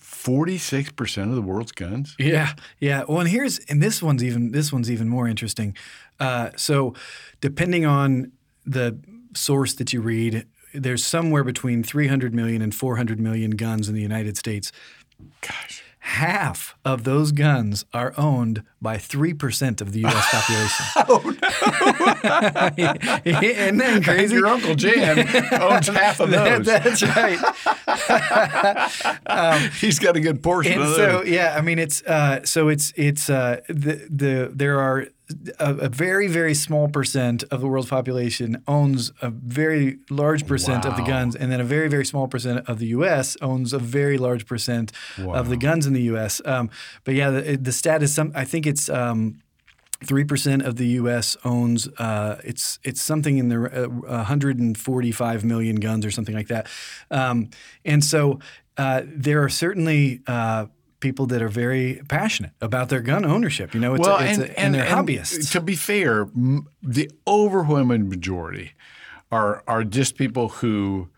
46% 0.00 1.28
of 1.28 1.34
the 1.34 1.42
world's 1.42 1.72
guns? 1.72 2.16
Yeah, 2.18 2.54
yeah. 2.80 3.04
Well, 3.06 3.20
and 3.20 3.28
here's 3.28 3.58
and 3.68 3.82
this 3.82 4.02
one's 4.02 4.24
even 4.24 4.52
this 4.52 4.72
one's 4.72 4.90
even 4.90 5.08
more 5.08 5.28
interesting. 5.28 5.76
Uh, 6.18 6.50
so, 6.56 6.94
depending 7.40 7.84
on 7.84 8.32
the 8.64 8.98
source 9.34 9.74
that 9.74 9.92
you 9.92 10.00
read, 10.00 10.46
there's 10.72 11.04
somewhere 11.04 11.44
between 11.44 11.82
300 11.82 12.34
million 12.34 12.62
and 12.62 12.74
400 12.74 13.20
million 13.20 13.50
guns 13.52 13.88
in 13.88 13.94
the 13.94 14.00
United 14.00 14.36
States. 14.36 14.72
Gosh. 15.40 15.82
Half 16.06 16.76
of 16.84 17.04
those 17.04 17.32
guns 17.32 17.86
are 17.94 18.12
owned 18.18 18.62
by 18.80 18.98
3% 18.98 19.80
of 19.80 19.92
the 19.92 20.00
U.S. 20.00 20.28
population. 20.30 20.86
oh, 21.08 21.22
no. 23.24 23.30
Isn't 23.40 23.78
that 23.78 24.02
crazy? 24.04 24.34
Your 24.34 24.48
Uncle 24.48 24.74
Jan 24.74 25.20
owns 25.60 25.88
half 25.88 26.20
of 26.20 26.30
those. 26.30 26.66
That's 26.66 27.02
right. 27.02 27.38
um, 29.26 29.70
He's 29.80 29.98
got 29.98 30.14
a 30.16 30.20
good 30.20 30.42
portion 30.42 30.78
of 30.78 30.88
those. 30.88 30.96
So, 30.96 31.24
yeah, 31.24 31.54
I 31.56 31.62
mean, 31.62 31.78
it's 31.78 32.02
uh, 32.02 32.44
so 32.44 32.68
it's 32.68 32.92
it's 32.96 33.30
uh, 33.30 33.62
the 33.68 34.06
the 34.10 34.52
there 34.54 34.78
are 34.80 35.08
a, 35.58 35.74
a, 35.74 35.88
very 35.88 36.26
very 36.28 36.54
small 36.54 36.88
percent 36.88 37.44
of 37.44 37.60
the 37.60 37.66
world's 37.66 37.88
population 37.88 38.62
owns 38.66 39.12
a 39.22 39.30
very 39.30 39.98
large 40.10 40.46
percent 40.46 40.84
wow. 40.84 40.90
of 40.90 40.96
the 40.96 41.02
guns, 41.02 41.36
and 41.36 41.50
then 41.50 41.60
a 41.60 41.64
very 41.64 41.88
very 41.88 42.04
small 42.04 42.28
percent 42.28 42.68
of 42.68 42.78
the 42.78 42.86
U.S. 42.86 43.36
owns 43.40 43.72
a 43.72 43.78
very 43.78 44.18
large 44.18 44.46
percent 44.46 44.92
wow. 45.18 45.34
of 45.34 45.48
the 45.48 45.56
guns 45.56 45.86
in 45.86 45.92
the 45.92 46.02
U.S. 46.02 46.40
Um, 46.44 46.70
but 47.04 47.14
yeah, 47.14 47.30
the, 47.30 47.56
the 47.56 47.72
stat 47.72 48.02
is 48.02 48.14
some. 48.14 48.32
I 48.34 48.44
think 48.44 48.66
it's. 48.66 48.88
Um, 48.88 49.40
Three 50.02 50.24
percent 50.24 50.62
of 50.62 50.76
the 50.76 50.88
U.S. 51.00 51.34
owns 51.44 51.88
uh, 51.96 52.38
it's 52.44 52.78
it's 52.82 53.00
something 53.00 53.38
in 53.38 53.48
the 53.48 53.86
uh, 53.86 53.88
145 53.88 55.44
million 55.44 55.76
guns 55.76 56.04
or 56.04 56.10
something 56.10 56.34
like 56.34 56.48
that, 56.48 56.66
um, 57.10 57.48
and 57.86 58.04
so 58.04 58.38
uh, 58.76 59.02
there 59.06 59.42
are 59.42 59.48
certainly 59.48 60.20
uh, 60.26 60.66
people 61.04 61.26
that 61.26 61.42
are 61.42 61.48
very 61.48 62.00
passionate 62.08 62.52
about 62.62 62.88
their 62.88 63.02
gun 63.02 63.26
ownership. 63.26 63.74
You 63.74 63.80
know, 63.80 63.94
it's 63.94 64.08
well, 64.08 64.18
a, 64.18 64.24
it's 64.24 64.38
and, 64.38 64.42
a, 64.42 64.58
and, 64.58 64.58
and, 64.58 64.74
they're 64.74 64.86
hobbyists. 64.86 65.52
To 65.52 65.60
be 65.60 65.76
fair, 65.76 66.28
the 66.82 67.10
overwhelming 67.28 68.08
majority 68.08 68.72
are 69.30 69.62
are 69.68 69.84
just 69.84 70.16
people 70.16 70.48
who 70.48 71.10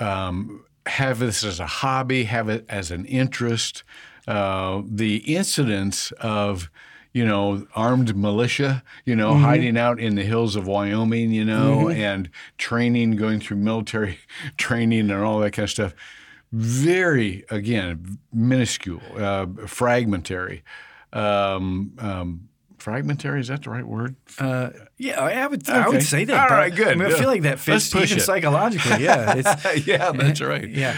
um, 0.00 0.64
have 0.86 1.20
this 1.20 1.44
as 1.44 1.60
a 1.60 1.66
hobby, 1.66 2.24
have 2.24 2.48
it 2.48 2.66
as 2.68 2.90
an 2.90 3.04
interest. 3.04 3.84
Uh, 4.26 4.82
the 4.84 5.18
incidence 5.18 6.10
of 6.20 6.68
you 7.12 7.26
know, 7.26 7.66
armed 7.74 8.16
militia, 8.16 8.82
you 9.04 9.14
know, 9.14 9.32
mm-hmm. 9.32 9.44
hiding 9.44 9.76
out 9.76 10.00
in 10.00 10.14
the 10.14 10.22
hills 10.22 10.56
of 10.56 10.66
Wyoming, 10.66 11.30
you 11.30 11.44
know, 11.44 11.84
mm-hmm. 11.84 12.00
and 12.00 12.30
training, 12.56 13.16
going 13.16 13.38
through 13.38 13.58
military 13.58 14.18
training 14.56 15.10
and 15.10 15.22
all 15.22 15.38
that 15.40 15.52
kind 15.52 15.64
of 15.64 15.70
stuff 15.70 15.94
very, 16.52 17.44
again, 17.50 18.18
minuscule, 18.32 19.00
uh, 19.16 19.46
fragmentary. 19.66 20.62
Um, 21.12 21.92
um, 21.98 22.48
fragmentary 22.78 23.40
is 23.40 23.48
that 23.48 23.62
the 23.62 23.70
right 23.70 23.86
word? 23.86 24.16
Uh, 24.38 24.70
yeah, 24.98 25.20
I 25.20 25.46
would. 25.46 25.68
Okay. 25.68 25.78
I 25.78 25.88
would 25.88 26.02
say 26.02 26.24
that. 26.24 26.50
All 26.50 26.56
right, 26.56 26.74
good. 26.74 26.88
I, 26.88 26.94
mean, 26.94 27.12
I 27.12 27.18
feel 27.18 27.28
like 27.28 27.42
that 27.42 27.58
fits 27.58 27.94
even 27.94 28.18
it. 28.18 28.20
psychologically. 28.20 29.04
Yeah, 29.04 29.34
yeah, 29.84 30.12
that's 30.12 30.40
right. 30.40 30.68
Yeah, 30.82 30.96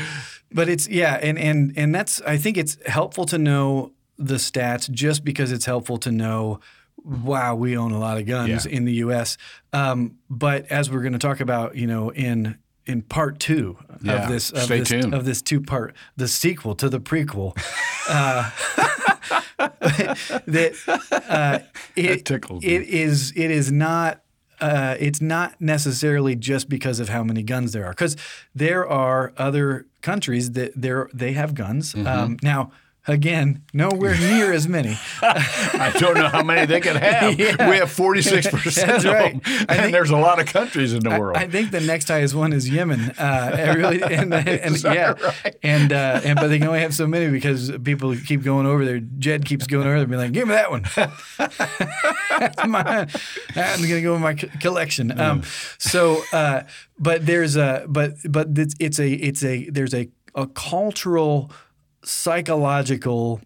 but 0.51 0.69
it's 0.69 0.89
yeah, 0.89 1.15
and 1.15 1.39
and 1.39 1.73
and 1.77 1.95
that's. 1.95 2.21
I 2.23 2.37
think 2.37 2.57
it's 2.57 2.77
helpful 2.87 3.27
to 3.27 3.39
know 3.39 3.93
the 4.17 4.37
stats 4.37 4.91
just 4.91 5.25
because 5.25 5.53
it's 5.53 5.67
helpful 5.67 5.99
to 5.99 6.11
know. 6.11 6.61
Wow, 7.05 7.55
we 7.55 7.77
own 7.77 7.93
a 7.93 7.99
lot 7.99 8.17
of 8.17 8.27
guns 8.27 8.65
yeah. 8.65 8.73
in 8.73 8.87
the 8.87 8.95
U.S. 8.95 9.37
Um, 9.73 10.17
but 10.31 10.67
as 10.71 10.91
we're 10.91 11.03
going 11.03 11.13
to 11.13 11.19
talk 11.19 11.41
about, 11.41 11.77
you 11.77 11.87
know, 11.87 12.11
in 12.11 12.57
in 12.87 13.03
part 13.03 13.39
two 13.39 13.79
yeah, 14.03 14.25
of 14.25 14.29
this 14.29 14.51
of 14.51 14.63
stay 14.63 14.81
this, 14.81 14.89
tuned. 14.89 15.15
of 15.15 15.25
this 15.25 15.43
two 15.43 15.61
part 15.61 15.95
the 16.17 16.29
sequel 16.29 16.75
to 16.77 16.89
the 16.89 17.01
prequel. 17.01 17.57
uh, 18.09 18.51
that 20.47 20.75
uh, 21.29 21.59
it, 21.97 22.31
it 22.31 22.83
is 22.83 23.33
it 23.35 23.51
is 23.51 23.73
not 23.73 24.21
uh, 24.61 24.97
it's 25.01 25.21
not 25.21 25.59
necessarily 25.61 26.37
just 26.37 26.69
because 26.69 27.01
of 27.01 27.09
how 27.09 27.25
many 27.25 27.43
guns 27.43 27.73
there 27.73 27.87
are 27.87 27.91
because 27.91 28.17
there 28.55 28.87
are 28.87 29.33
other 29.37 29.87
countries 30.03 30.53
that 30.53 30.73
there 30.75 31.09
they 31.15 31.33
have 31.33 31.55
guns 31.55 31.95
mm-hmm. 31.95 32.07
um, 32.07 32.37
now 32.43 32.71
Again, 33.07 33.63
nowhere 33.75 34.17
near 34.19 34.51
as 34.53 34.67
many. 34.67 34.97
I 35.21 35.93
don't 35.99 36.15
know 36.15 36.29
how 36.29 36.43
many 36.43 36.65
they 36.67 36.81
could 36.81 36.97
have. 36.97 37.35
Yeah. 37.45 37.69
We 37.69 37.77
have 37.77 37.91
46% 37.91 38.75
That's 38.87 39.05
right. 39.05 39.33
Them, 39.33 39.41
and 39.45 39.69
think, 39.69 39.93
there's 39.93 40.11
a 40.11 40.17
lot 40.17 40.41
of 40.41 40.47
countries 40.47 40.93
in 40.93 41.01
the 41.01 41.11
world. 41.11 41.37
I, 41.37 41.47
think 41.47 41.71
the 41.71 41.81
next 41.81 42.09
highest 42.09 42.35
one 42.35 42.53
is 42.53 42.69
Yemen. 42.69 43.11
Uh, 43.19 43.75
really, 43.77 44.03
and, 44.03 44.33
and 44.33 44.83
yeah, 44.83 45.13
right? 45.13 45.57
and, 45.63 45.93
uh, 45.93 46.21
and 46.25 46.37
but 46.37 46.49
they 46.49 46.59
can 46.59 46.69
only 46.69 46.81
have 46.81 46.95
so 46.95 47.07
many 47.07 47.31
because 47.31 47.73
people 47.83 48.15
keep 48.17 48.43
going 48.43 48.67
over 48.67 48.85
there. 48.85 49.01
Jed 49.01 49.45
keeps 49.45 49.67
going 49.67 49.87
over 49.87 49.95
there 49.95 50.03
and 50.03 50.11
be 50.11 50.17
like, 50.17 50.33
give 50.33 50.49
me 50.49 50.55
that 50.55 50.71
one. 50.71 50.85
That's 52.39 52.67
mine. 52.67 53.09
I'm 53.57 53.79
going 53.79 53.89
to 53.89 54.03
go 54.03 54.15
in 54.15 54.23
my 54.23 54.35
collection. 54.35 55.19
Um, 55.19 55.43
so, 55.79 56.23
uh, 56.33 56.63
but 56.99 57.27
there's 57.27 57.57
a, 57.57 57.85
but, 57.89 58.13
but 58.29 58.57
it's, 58.57 58.75
it's 58.79 58.99
a, 58.99 59.11
it's 59.13 59.45
a, 59.45 59.69
there's 59.71 59.95
a, 59.95 60.09
a 60.35 60.47
cultural– 60.47 61.51
psychological 62.05 63.41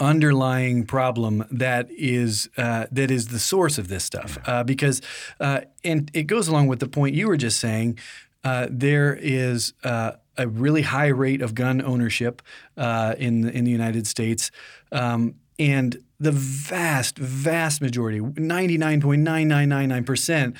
underlying 0.00 0.84
problem 0.84 1.44
that 1.50 1.88
is 1.90 2.48
uh, 2.56 2.86
that 2.90 3.10
is 3.10 3.28
the 3.28 3.38
source 3.38 3.76
of 3.78 3.88
this 3.88 4.04
stuff. 4.04 4.38
Uh, 4.46 4.64
because 4.64 5.02
uh, 5.40 5.60
and 5.84 6.10
it 6.14 6.22
goes 6.24 6.48
along 6.48 6.66
with 6.66 6.80
the 6.80 6.88
point 6.88 7.14
you 7.14 7.28
were 7.28 7.36
just 7.36 7.60
saying 7.60 7.98
uh, 8.44 8.66
there 8.70 9.18
is 9.20 9.74
uh, 9.84 10.12
a 10.36 10.48
really 10.48 10.82
high 10.82 11.08
rate 11.08 11.42
of 11.42 11.54
gun 11.54 11.82
ownership 11.82 12.42
uh, 12.76 13.14
in 13.18 13.42
the, 13.42 13.52
in 13.52 13.64
the 13.64 13.70
United 13.70 14.06
States 14.06 14.50
um, 14.92 15.34
and 15.58 16.02
the 16.20 16.32
vast 16.32 17.18
vast 17.18 17.80
majority 17.80 18.20
99.9999% 18.20 20.56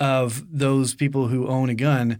of 0.00 0.44
those 0.50 0.94
people 0.94 1.28
who 1.28 1.46
own 1.46 1.68
a 1.68 1.74
gun 1.74 2.18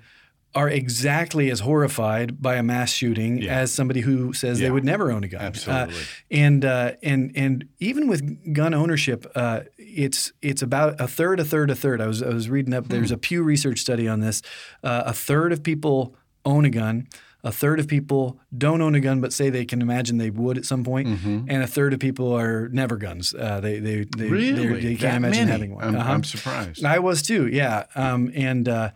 are 0.55 0.69
exactly 0.69 1.51
as 1.51 1.61
horrified 1.61 2.43
by 2.43 2.57
a 2.57 2.63
mass 2.63 2.91
shooting 2.91 3.39
yeah. 3.39 3.59
as 3.59 3.73
somebody 3.73 4.01
who 4.01 4.33
says 4.33 4.61
yeah. 4.61 4.67
they 4.67 4.71
would 4.71 4.85
never 4.85 5.11
own 5.11 5.25
a 5.25 5.29
gun. 5.29 5.41
Absolutely. 5.41 5.95
Uh, 5.95 5.99
and 6.31 6.65
uh, 6.65 6.93
and 7.03 7.33
and 7.35 7.69
even 7.79 8.07
with 8.07 8.53
gun 8.53 8.75
ownership, 8.75 9.31
uh, 9.35 9.61
it's 9.79 10.33
it's 10.43 10.63
about 10.63 11.01
a 11.01 11.09
third, 11.09 11.41
a 11.41 11.45
third, 11.45 11.71
a 11.71 11.75
third. 11.75 12.01
I 12.01 12.07
was 12.07 12.23
I 12.23 12.29
was 12.29 12.51
reading 12.51 12.75
up. 12.75 12.89
There's 12.89 13.09
hmm. 13.09 13.15
a 13.15 13.19
Pew 13.19 13.43
Research 13.43 13.81
study 13.81 14.07
on 14.07 14.21
this. 14.21 14.43
Uh, 14.83 15.05
a 15.07 15.13
third 15.13 15.53
of 15.53 15.63
people 15.63 16.15
own 16.45 16.65
a 16.65 16.71
gun. 16.71 17.09
A 17.45 17.51
third 17.51 17.81
of 17.81 17.89
people 17.89 18.39
don't 18.57 18.81
own 18.83 18.95
a 18.95 19.01
gun, 19.01 19.21
but 19.21 19.33
say 19.33 19.51
they 19.51 19.65
can 19.65 19.83
imagine 19.83 20.19
they 20.19 20.31
would 20.31 20.59
at 20.59 20.65
some 20.65 20.85
point. 20.85 21.09
Mm-hmm. 21.09 21.47
and 21.49 21.63
a 21.63 21.67
third 21.67 21.93
of 21.93 21.99
people 21.99 22.33
are 22.33 22.69
never 22.69 22.97
guns. 22.97 23.35
Uh, 23.35 23.59
they 23.61 23.81
they 23.81 24.05
they, 24.17 24.29
really? 24.29 24.81
they 24.81 24.95
can't 24.95 25.17
imagine 25.17 25.47
many? 25.47 25.51
having 25.51 25.75
one. 25.75 25.85
I'm, 25.85 25.97
uh-huh. 25.97 26.13
I'm, 26.13 26.25
surprised. 26.25 26.85
I 26.85 27.01
was 27.01 27.23
too. 27.23 27.49
Yeah, 27.49 27.87
um, 27.97 28.31
and 28.35 28.69
uh, 28.69 28.91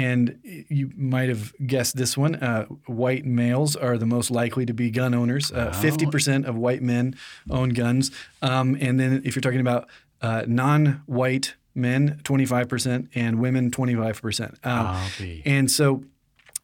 and 0.00 0.38
you 0.42 0.90
might 0.96 1.28
have 1.28 1.52
guessed 1.66 1.96
this 1.96 2.16
one. 2.16 2.36
Uh, 2.36 2.64
white 2.86 3.26
males 3.26 3.76
are 3.76 3.98
the 3.98 4.06
most 4.06 4.30
likely 4.30 4.64
to 4.64 4.72
be 4.72 4.90
gun 4.90 5.12
owners. 5.14 5.52
Uh, 5.52 5.72
fifty 5.72 6.06
uh, 6.06 6.10
percent 6.10 6.46
of 6.46 6.56
white 6.56 6.82
men 6.82 7.14
own 7.50 7.70
guns. 7.70 8.10
Um, 8.40 8.76
and 8.80 8.98
then 8.98 9.22
if 9.24 9.34
you're 9.34 9.42
talking 9.42 9.60
about 9.60 9.88
uh, 10.22 10.44
non-white 10.46 11.54
men, 11.74 12.20
twenty 12.24 12.46
five 12.46 12.68
percent, 12.68 13.10
and 13.14 13.40
women, 13.40 13.70
twenty 13.70 13.94
five 13.94 14.20
percent. 14.22 14.58
Um, 14.64 14.96
and 15.44 15.70
so, 15.70 16.04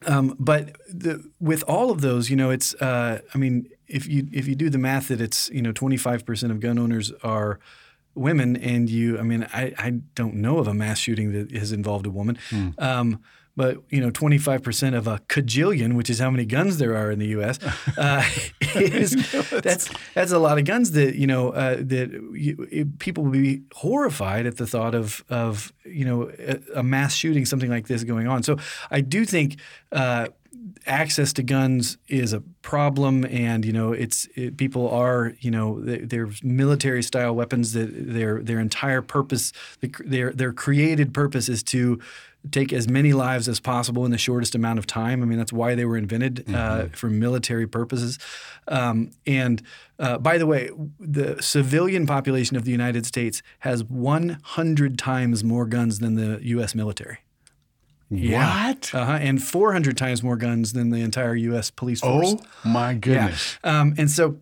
um, 0.07 0.35
but 0.39 0.75
the, 0.87 1.23
with 1.39 1.63
all 1.67 1.91
of 1.91 2.01
those, 2.01 2.29
you 2.31 2.35
know, 2.35 2.49
it's. 2.49 2.73
Uh, 2.75 3.21
I 3.33 3.37
mean, 3.37 3.69
if 3.87 4.07
you 4.07 4.27
if 4.31 4.47
you 4.47 4.55
do 4.55 4.71
the 4.71 4.79
math, 4.79 5.09
that 5.09 5.21
it's 5.21 5.49
you 5.51 5.61
know 5.61 5.71
twenty 5.71 5.97
five 5.97 6.25
percent 6.25 6.51
of 6.51 6.59
gun 6.59 6.79
owners 6.79 7.11
are 7.23 7.59
women, 8.17 8.55
and 8.57 8.89
you, 8.89 9.17
I 9.17 9.23
mean, 9.23 9.47
I, 9.53 9.73
I 9.77 9.89
don't 10.15 10.35
know 10.35 10.57
of 10.57 10.67
a 10.67 10.73
mass 10.73 10.99
shooting 10.99 11.31
that 11.33 11.51
has 11.51 11.71
involved 11.71 12.05
a 12.05 12.09
woman. 12.09 12.37
Mm. 12.49 12.81
Um, 12.81 13.19
but 13.57 13.81
you 13.89 13.99
know, 13.99 14.11
25% 14.11 14.95
of 14.95 15.07
a 15.07 15.17
cajillion, 15.27 15.95
which 15.95 16.11
is 16.11 16.19
how 16.19 16.29
many 16.29 16.45
guns 16.45 16.77
there 16.77 16.95
are 16.95 17.09
in 17.09 17.17
the 17.17 17.25
U.S., 17.29 17.57
uh, 17.97 18.23
is 18.75 19.15
that's 19.63 19.89
that's 20.13 20.31
a 20.31 20.37
lot 20.37 20.59
of 20.59 20.65
guns 20.65 20.91
that 20.91 21.15
you 21.15 21.25
know 21.25 21.49
uh, 21.49 21.77
that 21.79 22.11
you, 22.33 22.85
people 22.99 23.23
will 23.23 23.31
be 23.31 23.63
horrified 23.73 24.45
at 24.45 24.57
the 24.57 24.67
thought 24.67 24.93
of 24.93 25.25
of 25.27 25.73
you 25.83 26.05
know 26.05 26.31
a, 26.37 26.59
a, 26.75 26.83
mass 26.83 27.15
shooting, 27.15 27.45
something 27.45 27.71
like 27.71 27.87
this 27.87 28.03
going 28.03 28.27
on. 28.27 28.43
So 28.43 28.57
I 28.91 29.01
do 29.01 29.25
think. 29.25 29.57
Uh, 29.91 30.27
access 30.85 31.33
to 31.33 31.43
guns 31.43 31.97
is 32.07 32.33
a 32.33 32.41
problem, 32.61 33.25
and 33.25 33.65
you 33.65 33.73
know 33.73 33.91
it's 33.93 34.27
it, 34.35 34.57
people 34.57 34.89
are 34.89 35.33
you 35.39 35.51
know 35.51 35.79
they, 35.79 35.99
they're 35.99 36.29
military 36.43 37.03
style 37.03 37.35
weapons 37.35 37.73
that 37.73 37.89
their 37.91 38.41
their 38.41 38.59
entire 38.59 39.01
purpose 39.01 39.53
their 40.05 40.31
their 40.31 40.53
created 40.53 41.13
purpose 41.13 41.49
is 41.49 41.63
to 41.63 41.99
take 42.51 42.71
as 42.71 42.87
many 42.87 43.13
lives 43.13 43.47
as 43.47 43.59
possible 43.59 44.05
in 44.05 44.11
the 44.11 44.17
shortest 44.17 44.55
amount 44.55 44.79
of 44.79 44.87
time. 44.87 45.21
I 45.21 45.25
mean, 45.25 45.37
that's 45.37 45.53
why 45.53 45.75
they 45.75 45.85
were 45.85 45.97
invented 45.97 46.41
uh, 46.47 46.51
mm-hmm. 46.51 46.85
uh, 46.85 46.95
for 46.95 47.09
military 47.09 47.67
purposes. 47.67 48.19
Um, 48.67 49.11
and 49.25 49.61
uh, 49.99 50.17
by 50.17 50.37
the 50.37 50.45
way, 50.45 50.69
the 50.99 51.41
civilian 51.41 52.05
population 52.05 52.55
of 52.55 52.63
the 52.63 52.71
United 52.71 53.05
States 53.05 53.41
has 53.59 53.83
100 53.83 54.97
times 54.97 55.43
more 55.43 55.65
guns 55.65 55.99
than 55.99 56.15
the 56.15 56.39
U.S. 56.43 56.75
military. 56.75 57.19
Yeah. 58.09 58.67
What? 58.67 58.93
Uh-huh. 58.93 59.11
And 59.11 59.41
400 59.41 59.97
times 59.97 60.23
more 60.23 60.37
guns 60.37 60.73
than 60.73 60.89
the 60.91 61.01
entire 61.01 61.35
U.S. 61.35 61.69
police 61.71 62.01
force. 62.01 62.35
Oh 62.37 62.69
my 62.69 62.93
goodness! 62.93 63.57
Yeah. 63.63 63.81
Um, 63.81 63.95
and 63.97 64.09
so 64.09 64.37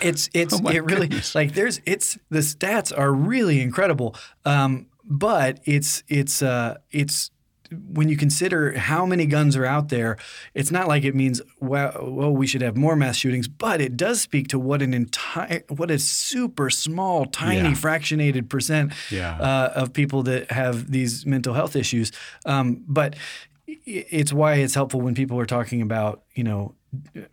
it's 0.00 0.28
it's 0.34 0.54
oh 0.54 0.68
it 0.68 0.80
really 0.80 1.08
goodness. 1.08 1.34
like 1.34 1.54
there's 1.54 1.80
it's 1.86 2.18
the 2.30 2.40
stats 2.40 2.96
are 2.96 3.12
really 3.12 3.60
incredible. 3.60 4.14
Um, 4.44 4.86
but 5.04 5.60
it's 5.64 6.02
it's 6.08 6.42
uh, 6.42 6.78
it's 6.90 7.30
when 7.70 8.08
you 8.08 8.16
consider 8.16 8.78
how 8.78 9.04
many 9.04 9.26
guns 9.26 9.56
are 9.56 9.64
out 9.64 9.88
there, 9.88 10.16
it's 10.54 10.70
not 10.70 10.88
like 10.88 11.04
it 11.04 11.14
means 11.14 11.40
well, 11.60 11.92
well, 12.02 12.30
we 12.30 12.46
should 12.46 12.62
have 12.62 12.76
more 12.76 12.96
mass 12.96 13.16
shootings, 13.16 13.48
but 13.48 13.80
it 13.80 13.96
does 13.96 14.20
speak 14.20 14.48
to 14.48 14.58
what 14.58 14.82
an 14.82 14.94
entire, 14.94 15.62
what 15.68 15.90
a 15.90 15.98
super 15.98 16.70
small, 16.70 17.26
tiny, 17.26 17.68
yeah. 17.68 17.74
fractionated 17.74 18.48
percent 18.48 18.92
yeah. 19.10 19.38
uh, 19.38 19.72
of 19.74 19.92
people 19.92 20.22
that 20.24 20.50
have 20.50 20.90
these 20.90 21.26
mental 21.26 21.54
health 21.54 21.76
issues. 21.76 22.12
Um, 22.46 22.84
but 22.86 23.16
it's 23.66 24.32
why 24.32 24.54
it's 24.54 24.74
helpful 24.74 25.00
when 25.00 25.14
people 25.14 25.38
are 25.38 25.46
talking 25.46 25.82
about, 25.82 26.22
you 26.34 26.44
know, 26.44 26.74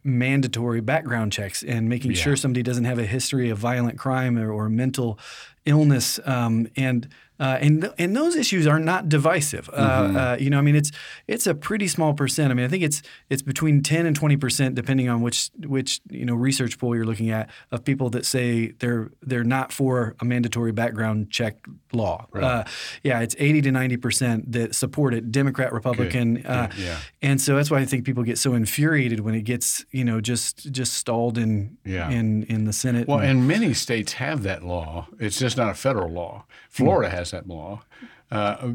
mandatory 0.04 0.82
background 0.82 1.32
checks 1.32 1.64
and 1.64 1.88
making 1.88 2.12
yeah. 2.12 2.18
sure 2.18 2.36
somebody 2.36 2.62
doesn't 2.62 2.84
have 2.84 3.00
a 3.00 3.06
history 3.06 3.50
of 3.50 3.58
violent 3.58 3.98
crime 3.98 4.38
or, 4.38 4.52
or 4.52 4.68
mental 4.68 5.18
illness. 5.66 6.20
Um, 6.26 6.68
and 6.76 7.08
uh, 7.40 7.58
and 7.60 7.82
th- 7.82 7.94
and 7.98 8.16
those 8.16 8.36
issues 8.36 8.66
are 8.66 8.80
not 8.80 9.10
divisive. 9.10 9.70
Uh, 9.74 10.02
mm-hmm. 10.02 10.18
Uh, 10.18 10.36
you 10.40 10.50
know, 10.50 10.58
I 10.58 10.62
mean, 10.62 10.76
it's 10.76 10.92
it's 11.28 11.46
a 11.48 11.54
pretty 11.54 11.88
small 11.88 12.14
percent. 12.14 12.52
I 12.52 12.54
mean, 12.54 12.66
I 12.66 12.70
think 12.70 12.84
it's 12.84 13.02
it's 13.30 13.42
between 13.42 13.82
ten 13.82 14.06
and 14.06 14.16
twenty 14.16 14.38
percent, 14.38 14.76
depending 14.76 15.10
on 15.10 15.22
which 15.22 15.50
which 15.66 16.02
you 16.10 16.26
know 16.26 16.36
research 16.36 16.80
poll 16.80 16.96
you're 16.96 17.06
looking 17.06 17.32
at, 17.32 17.50
of 17.72 17.84
people 17.84 18.10
that 18.12 18.26
say 18.26 18.72
they're 18.80 19.12
they're 19.22 19.44
not 19.44 19.74
for 19.74 20.16
a 20.22 20.26
mandatory 20.26 20.72
background 20.72 21.30
check 21.30 21.58
law. 21.92 22.28
Right. 22.32 22.44
Uh, 22.44 22.64
yeah, 23.04 23.20
it's 23.20 23.36
eighty 23.38 23.62
to 23.62 23.72
ninety 23.72 23.98
percent 23.98 24.52
that 24.54 24.76
support 24.76 25.14
it, 25.14 25.32
Democrat, 25.32 25.74
Republican, 25.74 26.46
uh, 26.46 26.70
yeah. 26.78 27.00
and 27.22 27.42
so 27.42 27.56
that's 27.56 27.70
why 27.70 27.80
I 27.80 27.86
think 27.86 28.06
people 28.06 28.24
get 28.24 28.38
so 28.38 28.54
infuriated 28.54 29.20
when 29.20 29.36
it 29.36 29.42
gets 29.42 29.86
you 29.92 30.06
know 30.06 30.22
just 30.22 30.72
just 30.72 30.94
stalled 30.94 31.38
in 31.38 31.78
yeah. 31.84 32.10
in 32.10 32.44
in 32.44 32.66
the 32.66 32.74
Senate. 32.74 33.08
Well, 33.08 33.20
and, 33.20 33.40
and 33.40 33.48
many 33.48 33.74
states 33.74 34.14
have 34.14 34.44
that 34.44 34.64
law. 34.64 35.08
It's 35.20 35.38
just 35.38 35.58
not 35.58 35.70
a 35.70 35.74
federal 35.74 36.12
law. 36.12 36.46
Florida 36.70 37.10
mm-hmm. 37.10 37.18
has 37.18 37.25
that 37.32 37.48
law. 37.48 37.82
Uh, 38.32 38.74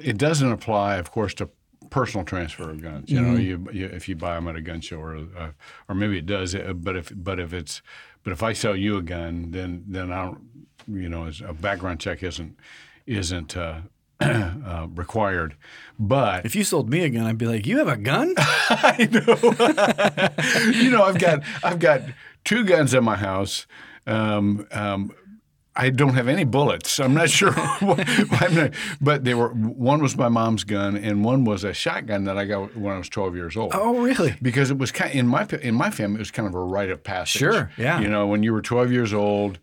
it 0.00 0.16
doesn't 0.16 0.50
apply, 0.50 0.96
of 0.96 1.10
course, 1.10 1.34
to 1.34 1.48
personal 1.90 2.24
transfer 2.24 2.70
of 2.70 2.82
guns. 2.82 3.10
You 3.10 3.20
mm-hmm. 3.20 3.34
know, 3.34 3.38
you, 3.38 3.68
you, 3.72 3.86
if 3.86 4.08
you 4.08 4.16
buy 4.16 4.34
them 4.34 4.48
at 4.48 4.56
a 4.56 4.60
gun 4.60 4.80
show, 4.80 4.98
or 4.98 5.16
uh, 5.16 5.50
or 5.88 5.94
maybe 5.94 6.18
it 6.18 6.26
does. 6.26 6.54
Uh, 6.54 6.72
but 6.74 6.96
if 6.96 7.12
but 7.14 7.38
if 7.38 7.52
it's 7.52 7.82
but 8.24 8.32
if 8.32 8.42
I 8.42 8.52
sell 8.52 8.74
you 8.74 8.96
a 8.96 9.02
gun, 9.02 9.50
then 9.50 9.84
then 9.86 10.10
I 10.10 10.24
don't. 10.24 10.40
You 10.88 11.08
know, 11.08 11.30
a 11.46 11.52
background 11.52 12.00
check 12.00 12.22
isn't 12.22 12.58
isn't. 13.06 13.56
Uh, 13.56 13.82
uh, 14.20 14.86
required, 14.94 15.56
but 15.98 16.46
if 16.46 16.54
you 16.54 16.62
sold 16.62 16.88
me 16.88 17.02
a 17.02 17.08
gun, 17.08 17.26
I'd 17.26 17.38
be 17.38 17.46
like, 17.46 17.66
"You 17.66 17.78
have 17.78 17.88
a 17.88 17.96
gun?" 17.96 18.34
I 18.38 19.08
know. 19.10 20.70
you 20.80 20.90
know, 20.90 21.02
I've 21.02 21.18
got 21.18 21.42
I've 21.64 21.80
got 21.80 22.02
two 22.44 22.64
guns 22.64 22.94
in 22.94 23.02
my 23.02 23.16
house. 23.16 23.66
Um, 24.06 24.68
um, 24.70 25.12
I 25.74 25.88
don't 25.88 26.14
have 26.14 26.28
any 26.28 26.44
bullets. 26.44 27.00
I'm 27.00 27.14
not 27.14 27.30
sure, 27.30 27.52
what, 27.80 28.06
not, 28.52 28.72
but 29.00 29.24
they 29.24 29.32
were. 29.32 29.48
One 29.48 30.02
was 30.02 30.16
my 30.16 30.28
mom's 30.28 30.64
gun, 30.64 30.96
and 30.96 31.24
one 31.24 31.44
was 31.44 31.64
a 31.64 31.72
shotgun 31.72 32.24
that 32.24 32.36
I 32.36 32.44
got 32.44 32.76
when 32.76 32.94
I 32.94 32.98
was 32.98 33.08
12 33.08 33.36
years 33.36 33.56
old. 33.56 33.72
Oh, 33.74 33.98
really? 33.98 34.36
Because 34.42 34.70
it 34.70 34.76
was 34.76 34.92
kind 34.92 35.14
in 35.14 35.26
my 35.26 35.46
in 35.62 35.74
my 35.74 35.90
family, 35.90 36.16
it 36.16 36.18
was 36.18 36.30
kind 36.30 36.46
of 36.46 36.54
a 36.54 36.62
rite 36.62 36.90
of 36.90 37.02
passage. 37.02 37.38
Sure, 37.38 37.70
yeah. 37.78 38.00
You 38.00 38.08
know, 38.08 38.26
when 38.26 38.42
you 38.42 38.52
were 38.52 38.60
12 38.60 38.92
years 38.92 39.14
old, 39.14 39.58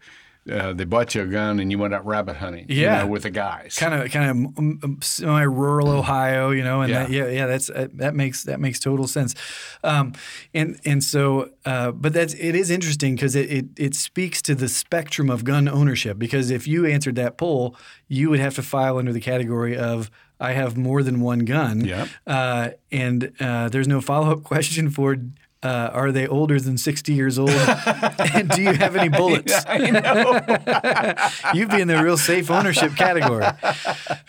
uh, 0.49 0.73
they 0.73 0.85
bought 0.85 1.15
you 1.15 1.21
a 1.21 1.25
gun 1.25 1.59
and 1.59 1.71
you 1.71 1.77
went 1.77 1.93
out 1.93 2.05
rabbit 2.05 2.37
hunting. 2.37 2.65
Yeah, 2.69 2.99
you 2.99 3.05
know, 3.05 3.11
with 3.11 3.23
the 3.23 3.29
guys. 3.29 3.75
Kind 3.77 3.93
of, 3.93 4.11
kind 4.11 4.81
of 4.83 5.03
semi-rural 5.03 5.89
Ohio, 5.89 6.51
you 6.51 6.63
know, 6.63 6.81
and 6.81 6.91
yeah, 6.91 7.03
that, 7.03 7.11
yeah, 7.11 7.27
yeah, 7.27 7.47
that's 7.47 7.69
uh, 7.69 7.87
that 7.93 8.15
makes 8.15 8.43
that 8.43 8.59
makes 8.59 8.79
total 8.79 9.07
sense. 9.07 9.35
Um, 9.83 10.13
and 10.53 10.79
and 10.85 11.03
so, 11.03 11.49
uh, 11.65 11.91
but 11.91 12.13
that's 12.13 12.33
it 12.33 12.55
is 12.55 12.69
interesting 12.69 13.15
because 13.15 13.35
it, 13.35 13.51
it 13.51 13.65
it 13.77 13.95
speaks 13.95 14.41
to 14.43 14.55
the 14.55 14.67
spectrum 14.67 15.29
of 15.29 15.43
gun 15.43 15.67
ownership. 15.67 16.19
Because 16.19 16.51
if 16.51 16.67
you 16.67 16.85
answered 16.85 17.15
that 17.15 17.37
poll, 17.37 17.75
you 18.07 18.29
would 18.29 18.39
have 18.39 18.55
to 18.55 18.63
file 18.63 18.97
under 18.97 19.13
the 19.13 19.21
category 19.21 19.77
of 19.77 20.09
I 20.39 20.53
have 20.53 20.77
more 20.77 21.03
than 21.03 21.19
one 21.19 21.39
gun. 21.39 21.83
Yeah. 21.83 22.07
Uh, 22.25 22.69
and 22.91 23.33
uh, 23.39 23.69
there's 23.69 23.87
no 23.87 24.01
follow 24.01 24.31
up 24.31 24.43
question 24.43 24.89
for 24.89 25.17
uh, 25.61 25.89
are 25.91 26.11
they 26.11 26.27
older 26.27 26.59
than 26.59 26.77
60 26.77 27.13
years 27.13 27.37
old? 27.37 27.49
and 28.33 28.49
do 28.49 28.61
you 28.61 28.73
have 28.73 28.95
any 28.95 29.09
bullets? 29.09 29.53
I 29.67 29.89
know. 29.89 31.53
You'd 31.53 31.69
be 31.69 31.81
in 31.81 31.87
the 31.87 32.01
real 32.01 32.17
safe 32.17 32.49
ownership 32.49 32.95
category. 32.95 33.45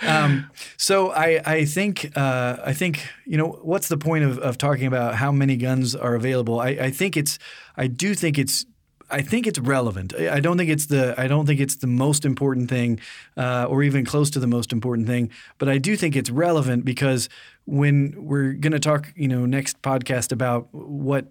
Um, 0.02 0.50
so 0.76 1.12
I, 1.12 1.40
I 1.44 1.64
think 1.64 2.16
uh, 2.16 2.56
I 2.64 2.72
think 2.72 3.06
you 3.26 3.36
know 3.36 3.58
what's 3.62 3.88
the 3.88 3.98
point 3.98 4.24
of, 4.24 4.38
of 4.38 4.58
talking 4.58 4.86
about 4.86 5.14
how 5.14 5.30
many 5.30 5.56
guns 5.56 5.94
are 5.94 6.14
available? 6.14 6.58
I, 6.58 6.68
I 6.68 6.90
think 6.90 7.16
it's 7.16 7.38
I 7.76 7.86
do 7.86 8.14
think 8.14 8.38
it's 8.38 8.66
I 9.10 9.22
think 9.22 9.46
it's 9.46 9.58
relevant. 9.58 10.14
I 10.14 10.40
don't 10.40 10.56
think 10.56 10.70
it's 10.70 10.86
the 10.86 11.14
I 11.18 11.26
don't 11.26 11.46
think 11.46 11.60
it's 11.60 11.76
the 11.76 11.86
most 11.86 12.24
important 12.24 12.68
thing, 12.68 13.00
uh, 13.36 13.66
or 13.68 13.82
even 13.82 14.04
close 14.04 14.30
to 14.30 14.40
the 14.40 14.46
most 14.46 14.72
important 14.72 15.06
thing. 15.06 15.30
But 15.58 15.68
I 15.68 15.78
do 15.78 15.96
think 15.96 16.16
it's 16.16 16.30
relevant 16.30 16.84
because 16.84 17.28
when 17.64 18.14
we're 18.16 18.52
going 18.52 18.72
to 18.72 18.80
talk, 18.80 19.12
you 19.16 19.28
know, 19.28 19.46
next 19.46 19.82
podcast 19.82 20.32
about 20.32 20.68
what 20.72 21.26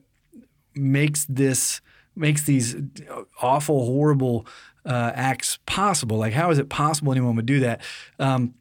makes 0.75 1.25
this 1.25 1.81
makes 2.15 2.43
these 2.43 2.75
awful, 3.41 3.85
horrible 3.85 4.45
uh, 4.85 5.11
acts 5.15 5.59
possible. 5.65 6.17
Like, 6.17 6.33
how 6.33 6.51
is 6.51 6.57
it 6.57 6.69
possible 6.69 7.11
anyone 7.11 7.35
would 7.35 7.45
do 7.45 7.61
that? 7.61 7.81
Um, 8.19 8.55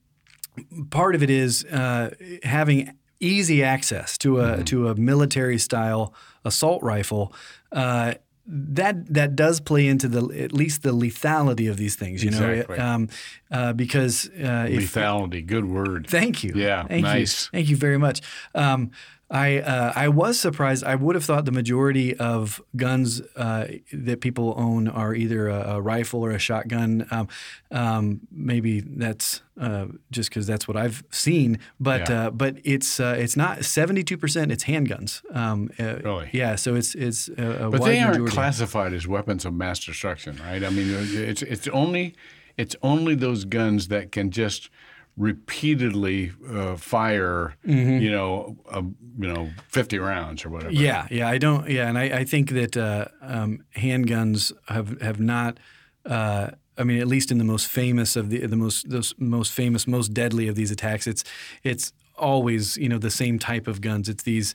part 0.91 1.15
of 1.15 1.23
it 1.23 1.31
is 1.31 1.65
uh, 1.65 2.11
having 2.43 2.95
easy 3.21 3.63
access 3.63 4.17
to 4.19 4.41
a 4.41 4.45
mm-hmm. 4.45 4.65
to 4.65 4.89
a 4.89 4.95
military 4.95 5.59
style 5.59 6.15
assault 6.45 6.83
rifle. 6.83 7.33
Uh, 7.73 8.15
that 8.51 9.13
that 9.13 9.37
does 9.37 9.61
play 9.61 9.87
into 9.87 10.09
the 10.09 10.27
at 10.43 10.53
least 10.53 10.83
the 10.83 10.93
lethality 10.93 11.71
of 11.71 11.77
these 11.77 11.97
things, 11.97 12.25
you 12.25 12.31
exactly. 12.31 12.79
know, 12.79 12.85
um, 12.85 13.09
uh, 13.51 13.73
because 13.75 14.31
uh, 14.39 14.67
lethality, 14.69 15.41
if, 15.41 15.47
good 15.47 15.67
word. 15.67 16.07
Thank 16.09 16.43
you. 16.43 16.53
Yeah, 16.55 16.87
thank 16.87 17.05
nice. 17.05 17.45
You. 17.47 17.59
Thank 17.59 17.69
you 17.69 17.77
very 17.77 17.99
much. 17.99 18.23
Um, 18.55 18.91
I 19.31 19.59
uh, 19.59 19.93
I 19.95 20.09
was 20.09 20.41
surprised. 20.41 20.85
I 20.85 20.95
would 20.95 21.14
have 21.14 21.25
thought 21.25 21.45
the 21.45 21.53
majority 21.53 22.17
of 22.17 22.62
guns 22.77 23.21
uh, 23.37 23.67
that 23.93 24.21
people 24.21 24.55
own 24.57 24.88
are 24.88 25.14
either 25.14 25.49
a, 25.49 25.75
a 25.75 25.81
rifle 25.83 26.25
or 26.25 26.31
a 26.31 26.38
shotgun. 26.38 27.07
Um, 27.11 27.29
um, 27.71 28.21
maybe 28.31 28.81
that's 28.81 29.43
uh, 29.61 29.87
just 30.11 30.31
because 30.31 30.47
that's 30.47 30.67
what 30.67 30.79
I've 30.79 31.05
seen. 31.11 31.59
But 31.79 32.09
yeah. 32.09 32.27
Uh, 32.27 32.31
but 32.31 32.57
it's 32.64 33.01
uh, 33.01 33.17
it's 33.19 33.37
not 33.37 33.67
seventy 33.67 34.03
two 34.03 34.17
percent. 34.17 34.51
It's 34.51 34.64
handguns. 34.64 35.23
Um, 35.37 35.71
uh, 35.79 35.97
really? 36.03 36.31
Yeah. 36.33 36.55
So 36.57 36.75
it's 36.75 36.95
it's 36.95 37.29
a, 37.29 37.69
but 37.71 37.85
they 37.85 37.99
aren't 37.99 38.12
majority. 38.12 38.35
classified 38.35 38.95
as 38.95 39.07
weapons 39.07 39.45
of 39.45 39.53
mass 39.53 39.85
destruction, 39.85 40.41
right? 40.43 40.64
I 40.64 40.71
mean, 40.71 40.88
it's 40.88 41.43
it's 41.43 41.69
only 41.69 42.14
it's 42.57 42.77
only 42.83 43.14
those 43.14 43.45
guns 43.45 43.88
that 43.88 44.11
can 44.11 44.31
just 44.31 44.71
repeatedly 45.19 46.33
uh, 46.49 46.77
fire, 46.77 47.55
mm-hmm. 47.67 47.99
you 47.99 48.11
know, 48.11 48.57
uh, 48.71 48.83
you 49.19 49.29
know, 49.29 49.51
fifty 49.69 49.99
rounds 49.99 50.45
or 50.45 50.51
whatever. 50.51 50.73
Yeah, 50.73 51.07
yeah, 51.11 51.29
I 51.29 51.39
don't. 51.39 51.69
Yeah, 51.69 51.89
and 51.89 51.99
I, 51.99 52.05
I 52.05 52.25
think 52.25 52.51
that 52.51 52.77
uh, 52.77 53.07
um, 53.21 53.65
handguns 53.77 54.53
have 54.69 55.01
have 55.03 55.21
not. 55.21 55.59
Uh, 56.07 56.53
I 56.79 56.85
mean, 56.85 57.01
at 57.01 57.09
least 57.09 57.33
in 57.33 57.39
the 57.39 57.45
most 57.45 57.67
famous 57.67 58.17
of 58.17 58.31
the 58.31 58.47
the 58.47 58.57
most 58.57 58.89
those 58.89 59.15
most 59.19 59.53
famous, 59.53 59.87
most 59.87 60.15
deadly 60.15 60.49
of 60.49 60.55
these 60.55 60.71
attacks, 60.71 61.07
it's 61.07 61.25
it's 61.65 61.93
always 62.17 62.77
you 62.77 62.89
know 62.89 62.99
the 62.99 63.11
same 63.11 63.39
type 63.39 63.67
of 63.67 63.81
guns. 63.81 64.09
It's 64.09 64.23
these. 64.23 64.55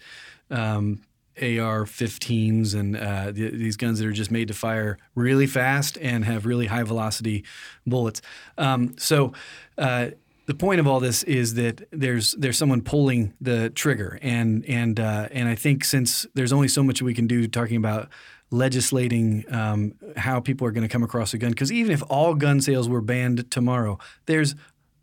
Um, 0.49 1.01
AR-15s 1.37 2.75
and 2.75 2.95
uh, 2.95 3.31
these 3.31 3.75
guns 3.75 3.97
that 3.97 4.07
are 4.07 4.11
just 4.11 4.29
made 4.29 4.49
to 4.49 4.53
fire 4.53 4.99
really 5.15 5.47
fast 5.47 5.97
and 5.99 6.23
have 6.25 6.45
really 6.45 6.67
high 6.67 6.83
velocity 6.83 7.43
bullets. 7.87 8.21
Um, 8.59 8.95
so 8.99 9.33
uh, 9.79 10.09
the 10.45 10.53
point 10.53 10.79
of 10.79 10.87
all 10.87 10.99
this 10.99 11.23
is 11.23 11.53
that 11.55 11.87
there's 11.91 12.33
there's 12.33 12.57
someone 12.57 12.81
pulling 12.81 13.33
the 13.39 13.69
trigger, 13.69 14.19
and 14.21 14.65
and 14.65 14.99
uh, 14.99 15.29
and 15.31 15.47
I 15.47 15.55
think 15.55 15.83
since 15.85 16.25
there's 16.33 16.51
only 16.51 16.67
so 16.67 16.83
much 16.83 17.01
we 17.01 17.13
can 17.13 17.27
do 17.27 17.47
talking 17.47 17.77
about 17.77 18.09
legislating 18.51 19.43
um, 19.49 19.93
how 20.15 20.39
people 20.39 20.67
are 20.67 20.71
going 20.71 20.87
to 20.87 20.91
come 20.91 21.03
across 21.03 21.33
a 21.33 21.37
gun, 21.37 21.51
because 21.51 21.71
even 21.71 21.91
if 21.91 22.03
all 22.09 22.35
gun 22.35 22.61
sales 22.61 22.87
were 22.87 23.01
banned 23.01 23.49
tomorrow, 23.51 23.97
there's 24.25 24.53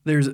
there's 0.05 0.29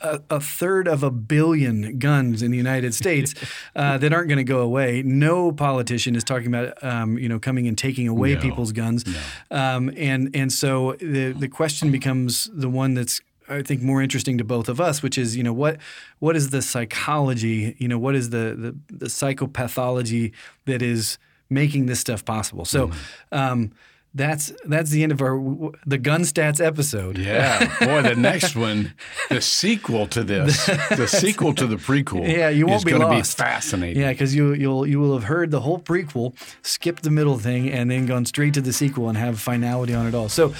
a, 0.00 0.20
a, 0.30 0.40
third 0.40 0.86
of 0.86 1.02
a 1.02 1.10
billion 1.10 1.98
guns 1.98 2.40
in 2.42 2.50
the 2.50 2.56
United 2.56 2.94
States 2.94 3.34
uh, 3.76 3.98
that 3.98 4.12
aren't 4.12 4.28
going 4.28 4.38
to 4.38 4.44
go 4.44 4.60
away. 4.60 5.02
No 5.02 5.50
politician 5.52 6.14
is 6.14 6.22
talking 6.24 6.46
about 6.46 6.82
um, 6.84 7.18
you 7.18 7.28
know 7.28 7.38
coming 7.38 7.66
and 7.66 7.76
taking 7.76 8.08
away 8.08 8.34
No. 8.34 8.40
people's 8.40 8.72
guns, 8.72 9.04
No. 9.06 9.16
um, 9.50 9.90
and 9.96 10.30
and 10.34 10.52
so 10.52 10.94
the 11.00 11.32
the 11.32 11.48
question 11.48 11.90
becomes 11.90 12.48
the 12.52 12.68
one 12.68 12.94
that's 12.94 13.20
I 13.48 13.62
think 13.62 13.82
more 13.82 14.02
interesting 14.02 14.38
to 14.38 14.44
both 14.44 14.68
of 14.68 14.80
us, 14.80 15.02
which 15.02 15.18
is 15.18 15.36
you 15.36 15.42
know 15.42 15.52
what 15.52 15.78
what 16.18 16.36
is 16.36 16.50
the 16.50 16.62
psychology, 16.62 17.74
you 17.78 17.88
know 17.88 17.98
what 17.98 18.14
is 18.14 18.30
the 18.30 18.54
the, 18.88 18.94
the 18.94 19.06
psychopathology 19.06 20.32
that 20.66 20.82
is 20.82 21.18
making 21.50 21.86
this 21.86 22.00
stuff 22.00 22.24
possible. 22.24 22.64
So. 22.64 22.90
Um, 23.32 23.72
that's 24.18 24.52
that's 24.66 24.90
the 24.90 25.02
end 25.02 25.12
of 25.12 25.22
our 25.22 25.38
the 25.86 25.96
gun 25.96 26.22
stats 26.22 26.64
episode. 26.64 27.16
Yeah, 27.16 27.66
boy, 27.78 28.02
the 28.02 28.14
next 28.14 28.54
one, 28.54 28.92
the 29.30 29.40
sequel 29.40 30.06
to 30.08 30.22
this, 30.22 30.66
the 30.66 31.06
sequel 31.06 31.54
to 31.54 31.66
the 31.66 31.76
prequel. 31.76 32.28
Yeah, 32.38 32.50
you 32.50 32.66
won't 32.66 32.84
be 32.84 32.90
gonna 32.90 33.06
lost. 33.06 33.38
Be 33.38 33.42
fascinating. 33.42 34.02
Yeah, 34.02 34.12
because 34.12 34.34
you 34.34 34.52
you'll 34.52 34.86
you 34.86 35.00
will 35.00 35.14
have 35.14 35.24
heard 35.24 35.50
the 35.50 35.60
whole 35.60 35.78
prequel, 35.78 36.34
skipped 36.62 37.04
the 37.04 37.10
middle 37.10 37.38
thing, 37.38 37.70
and 37.70 37.90
then 37.90 38.06
gone 38.06 38.26
straight 38.26 38.54
to 38.54 38.60
the 38.60 38.72
sequel 38.72 39.08
and 39.08 39.16
have 39.16 39.40
finality 39.40 39.94
on 39.94 40.06
it 40.06 40.14
all. 40.14 40.28
So 40.28 40.52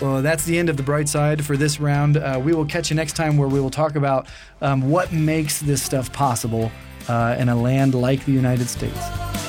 uh, 0.00 0.20
that's 0.20 0.44
the 0.44 0.58
end 0.58 0.68
of 0.68 0.76
the 0.76 0.82
bright 0.82 1.08
side 1.08 1.44
for 1.44 1.56
this 1.56 1.80
round. 1.80 2.18
Uh, 2.18 2.40
we 2.42 2.54
will 2.54 2.66
catch 2.66 2.90
you 2.90 2.96
next 2.96 3.16
time 3.16 3.36
where 3.36 3.48
we 3.48 3.60
will 3.60 3.70
talk 3.70 3.96
about 3.96 4.28
um, 4.60 4.90
what 4.90 5.12
makes 5.12 5.60
this 5.60 5.82
stuff 5.82 6.12
possible 6.12 6.70
uh, 7.08 7.36
in 7.38 7.48
a 7.48 7.56
land 7.56 7.94
like 7.94 8.24
the 8.24 8.32
United 8.32 8.68
States. 8.68 9.47